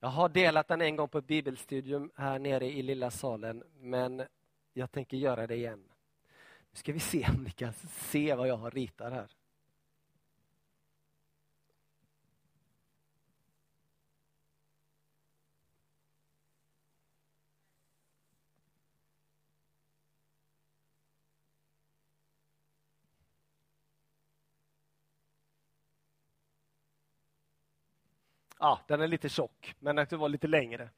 Jag 0.00 0.08
har 0.08 0.28
delat 0.28 0.68
den 0.68 0.80
en 0.80 0.96
gång 0.96 1.08
på 1.08 1.18
ett 1.18 1.26
bibelstudium 1.26 2.10
här 2.16 2.38
nere 2.38 2.66
i 2.66 2.82
lilla 2.82 3.10
salen, 3.10 3.64
men 3.80 4.22
jag 4.72 4.90
tänker 4.90 5.16
göra 5.16 5.46
det 5.46 5.54
igen. 5.54 5.84
Nu 6.76 6.80
ska 6.80 6.92
vi 6.92 7.00
se 7.00 7.26
om 7.28 7.44
ni 7.44 7.50
kan 7.50 7.72
se 7.88 8.34
vad 8.34 8.48
jag 8.48 8.56
har 8.56 8.70
ritat 8.70 9.12
här. 9.12 9.26
Ja, 28.58 28.66
ah, 28.66 28.80
den 28.88 29.00
är 29.00 29.08
lite 29.08 29.28
tjock, 29.28 29.74
men 29.78 29.96
den 29.96 30.18
var 30.18 30.28
lite 30.28 30.46
längre. 30.46 30.90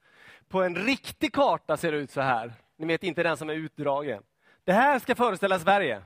På 0.47 0.63
en 0.63 0.75
riktig 0.75 1.33
karta 1.33 1.77
ser 1.77 1.91
det 1.91 1.97
ut 1.97 2.11
så 2.11 2.21
här. 2.21 2.53
Ni 2.75 2.87
vet, 2.87 3.03
inte 3.03 3.23
den 3.23 3.37
som 3.37 3.49
är 3.49 3.53
utdragen. 3.53 4.23
Det 4.69 4.73
här 4.73 4.99
ska 4.99 5.15
föreställa 5.15 5.59
Sverige. 5.59 6.01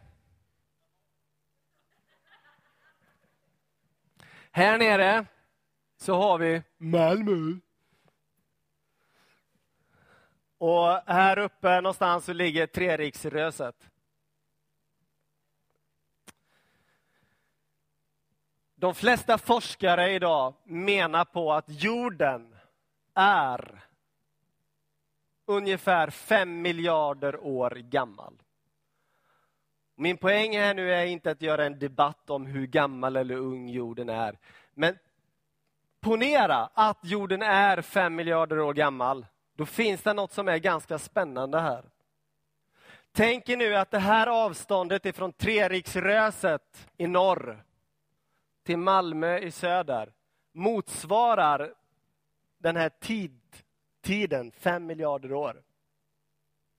Här 4.51 4.77
nere 4.77 5.25
så 5.97 6.15
har 6.15 6.37
vi 6.37 6.63
Malmö. 6.77 7.59
Och 10.57 10.87
här 11.05 11.37
uppe 11.37 11.81
någonstans 11.81 12.25
så 12.25 12.33
ligger 12.33 12.67
Treriksröset. 12.67 13.89
De 18.75 18.95
flesta 18.95 19.37
forskare 19.37 20.11
idag 20.11 20.53
menar 20.63 21.25
på 21.25 21.53
att 21.53 21.65
jorden 21.67 22.55
är 23.13 23.83
ungefär 25.45 26.09
fem 26.09 26.61
miljarder 26.61 27.39
år 27.39 27.69
gammal. 27.69 28.39
Min 29.95 30.17
poäng 30.17 30.57
här 30.57 30.73
nu 30.73 30.93
är 30.93 31.05
inte 31.05 31.31
att 31.31 31.41
göra 31.41 31.65
en 31.65 31.79
debatt 31.79 32.29
om 32.29 32.45
hur 32.45 32.67
gammal 32.67 33.15
eller 33.15 33.35
ung 33.35 33.69
jorden 33.69 34.09
är. 34.09 34.37
Men 34.73 34.97
ponera 36.01 36.69
att 36.73 36.99
jorden 37.01 37.41
är 37.41 37.81
fem 37.81 38.15
miljarder 38.15 38.59
år 38.59 38.73
gammal. 38.73 39.25
Då 39.55 39.65
finns 39.65 40.01
det 40.01 40.13
något 40.13 40.31
som 40.31 40.47
är 40.47 40.57
ganska 40.57 40.99
spännande 40.99 41.59
här. 41.59 41.83
Tänk 43.11 43.49
er 43.49 43.57
nu 43.57 43.75
att 43.75 43.91
det 43.91 43.99
här 43.99 44.27
avståndet 44.27 45.05
ifrån 45.05 45.33
Treriksröset 45.33 46.89
i 46.97 47.07
norr 47.07 47.63
till 48.63 48.77
Malmö 48.77 49.37
i 49.37 49.51
söder 49.51 50.13
motsvarar 50.51 51.73
den 52.57 52.75
här 52.75 52.89
tid, 52.89 53.39
tiden, 54.01 54.51
fem 54.51 54.85
miljarder 54.85 55.33
år. 55.33 55.63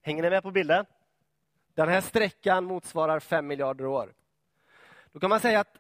Hänger 0.03 0.23
ni 0.23 0.31
med 0.31 0.43
på 0.43 0.51
bilden? 0.51 0.87
Den 1.75 1.89
här 1.89 2.01
sträckan 2.01 2.65
motsvarar 2.65 3.21
5 3.21 3.47
miljarder 3.47 3.87
år. 3.87 4.15
Då 5.13 5.21
kan 5.21 5.31
man 5.31 5.41
säga 5.41 5.61
att 5.61 5.79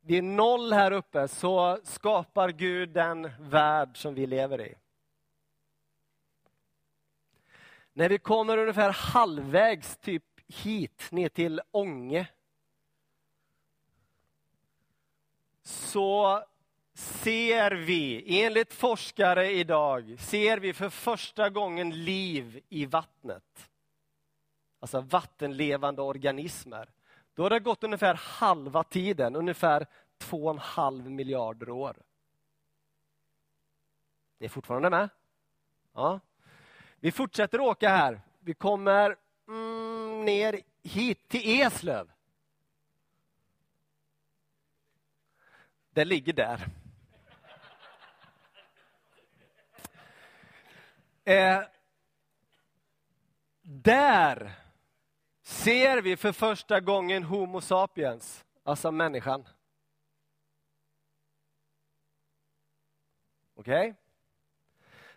vid 0.00 0.24
noll 0.24 0.72
här 0.72 0.92
uppe 0.92 1.28
så 1.28 1.78
skapar 1.82 2.48
Gud 2.48 2.88
den 2.88 3.30
värld 3.40 4.02
som 4.02 4.14
vi 4.14 4.26
lever 4.26 4.60
i. 4.60 4.74
När 7.92 8.08
vi 8.08 8.18
kommer 8.18 8.58
ungefär 8.58 8.90
halvvägs 8.90 9.96
typ 9.96 10.24
hit 10.46 11.08
ner 11.10 11.28
till 11.28 11.60
Ånge 11.70 12.26
så 15.62 16.44
ser 16.94 17.70
vi, 17.70 18.24
enligt 18.44 18.72
forskare 18.72 19.50
idag, 19.50 20.16
ser 20.18 20.58
vi 20.58 20.72
för 20.72 20.90
första 20.90 21.50
gången 21.50 22.04
liv 22.04 22.60
i 22.68 22.86
vattnet. 22.86 23.70
Alltså 24.80 25.00
vattenlevande 25.00 26.02
organismer. 26.02 26.88
Då 27.34 27.42
har 27.42 27.50
det 27.50 27.60
gått 27.60 27.84
ungefär 27.84 28.14
halva 28.14 28.84
tiden, 28.84 29.36
ungefär 29.36 29.86
två 30.18 30.44
och 30.44 30.50
en 30.50 30.58
halv 30.58 31.10
miljarder 31.10 31.70
år. 31.70 31.96
Ni 34.38 34.44
är 34.44 34.48
fortfarande 34.48 34.90
med? 34.90 35.08
Ja. 35.92 36.20
Vi 37.00 37.12
fortsätter 37.12 37.60
åka 37.60 37.88
här. 37.88 38.20
Vi 38.40 38.54
kommer 38.54 39.16
mm, 39.48 40.24
ner 40.24 40.60
hit 40.82 41.28
till 41.28 41.60
Eslöv. 41.60 42.12
Det 45.90 46.04
ligger 46.04 46.32
där. 46.32 46.68
Eh, 51.24 51.62
där 53.62 54.65
ser 55.46 56.02
vi 56.02 56.16
för 56.16 56.32
första 56.32 56.80
gången 56.80 57.22
Homo 57.22 57.60
sapiens, 57.60 58.44
alltså 58.62 58.90
människan. 58.90 59.48
Okej? 63.54 63.90
Okay? 63.90 63.94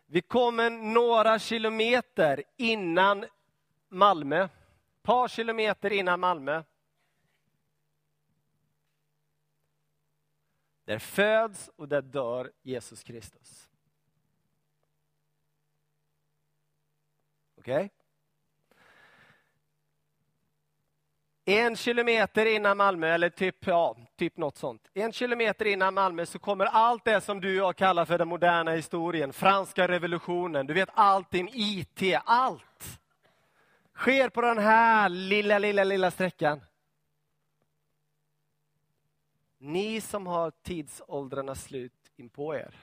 Vi 0.06 0.22
kommer 0.22 0.70
några 0.70 1.40
kilometer 1.40 2.44
innan 2.58 3.26
Malmö. 3.88 4.44
Ett 4.44 4.52
par 5.02 5.28
kilometer 5.28 5.94
innan 5.94 6.20
Malmö. 6.20 6.64
Där 10.84 11.00
föds 11.00 11.70
och 11.76 11.88
där 11.88 12.02
dör 12.02 12.52
Jesus 12.62 13.04
Kristus. 13.04 13.70
Okej? 17.56 17.86
Okay? 17.86 17.99
En 21.50 21.76
kilometer 21.76 22.46
innan 22.46 22.78
Malmö, 22.78 23.08
eller 23.08 23.30
typ, 23.30 23.68
ja, 23.68 23.98
typ 24.16 24.38
något 24.38 24.58
sånt. 24.58 24.90
En 24.94 25.14
kilometer 25.14 25.66
innan 25.66 25.94
Malmö 25.94 26.26
så 26.26 26.40
kommer 26.40 26.66
allt 26.66 27.06
det 27.06 27.22
som 27.22 27.42
du 27.42 27.62
och 27.62 27.68
jag 27.68 27.76
kallar 27.76 28.06
för 28.06 28.18
den 28.18 28.28
moderna 28.28 28.72
historien, 28.72 29.34
franska 29.34 29.88
revolutionen, 29.88 30.68
du 30.68 30.74
vet 30.74 30.90
allting, 30.94 31.50
IT, 31.54 32.02
allt. 32.26 33.00
Sker 33.96 34.30
på 34.30 34.42
den 34.42 34.58
här 34.58 35.10
lilla, 35.10 35.60
lilla, 35.60 35.84
lilla 35.84 36.12
sträckan. 36.12 36.62
Ni 39.58 40.02
som 40.02 40.28
har 40.28 40.52
tidsåldrarnas 40.52 41.64
slut 41.64 42.12
in 42.16 42.30
på 42.30 42.56
er. 42.56 42.76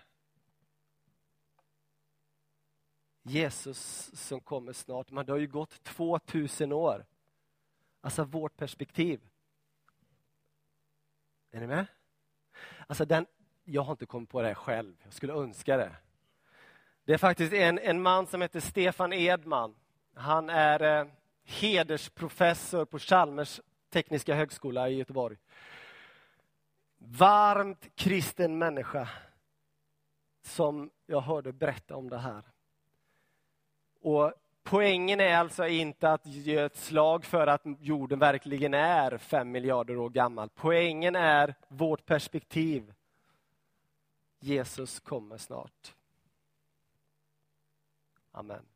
Jesus 3.23 4.11
som 4.15 4.41
kommer 4.41 4.73
snart, 4.73 5.11
men 5.11 5.27
det 5.27 5.33
har 5.33 5.39
ju 5.39 5.47
gått 5.47 5.83
2000 5.83 6.73
år. 6.73 7.05
Alltså 8.07 8.25
vårt 8.25 8.57
perspektiv. 8.57 9.21
Är 11.51 11.61
ni 11.61 11.67
med? 11.67 11.87
Alltså 12.87 13.05
den, 13.05 13.27
jag 13.65 13.83
har 13.83 13.93
inte 13.93 14.07
kommit 14.07 14.31
på 14.31 14.43
det 14.43 14.49
här 14.49 14.55
själv, 14.55 14.95
jag 15.05 15.13
skulle 15.13 15.33
önska 15.33 15.77
det. 15.77 15.97
Det 17.05 17.13
är 17.13 17.19
faktiskt 17.19 17.53
en, 17.53 17.79
en 17.79 18.03
man 18.03 18.27
som 18.27 18.43
heter 18.43 18.61
Stefan 18.61 19.13
Edman. 19.13 19.75
Han 20.15 20.51
är 20.51 21.01
eh, 21.01 21.07
hedersprofessor 21.45 22.85
på 22.85 22.99
Chalmers 22.99 23.61
tekniska 23.91 24.35
högskola 24.35 24.89
i 24.89 24.95
Göteborg. 24.95 25.37
Varmt 26.99 27.97
kristen 27.97 28.59
människa 28.59 29.09
som 30.43 30.91
jag 31.07 31.21
hörde 31.21 31.53
berätta 31.53 31.97
om 31.97 32.11
det 32.11 32.19
här. 32.19 32.43
Och 34.01 34.33
Poängen 34.69 35.21
är 35.21 35.37
alltså 35.37 35.67
inte 35.67 36.13
att 36.13 36.27
ge 36.27 36.57
ett 36.57 36.77
slag 36.77 37.25
för 37.25 37.47
att 37.47 37.63
jorden 37.81 38.19
verkligen 38.19 38.75
är 38.75 39.19
fem 39.19 39.51
miljarder 39.51 39.97
år 39.97 40.11
gammal. 40.11 40.49
Poängen 40.55 41.17
är 41.17 41.55
vårt 41.69 42.07
perspektiv. 42.07 42.93
Jesus 44.41 45.01
kommer 45.01 45.39
snart. 45.39 45.95
Amen. 48.33 48.76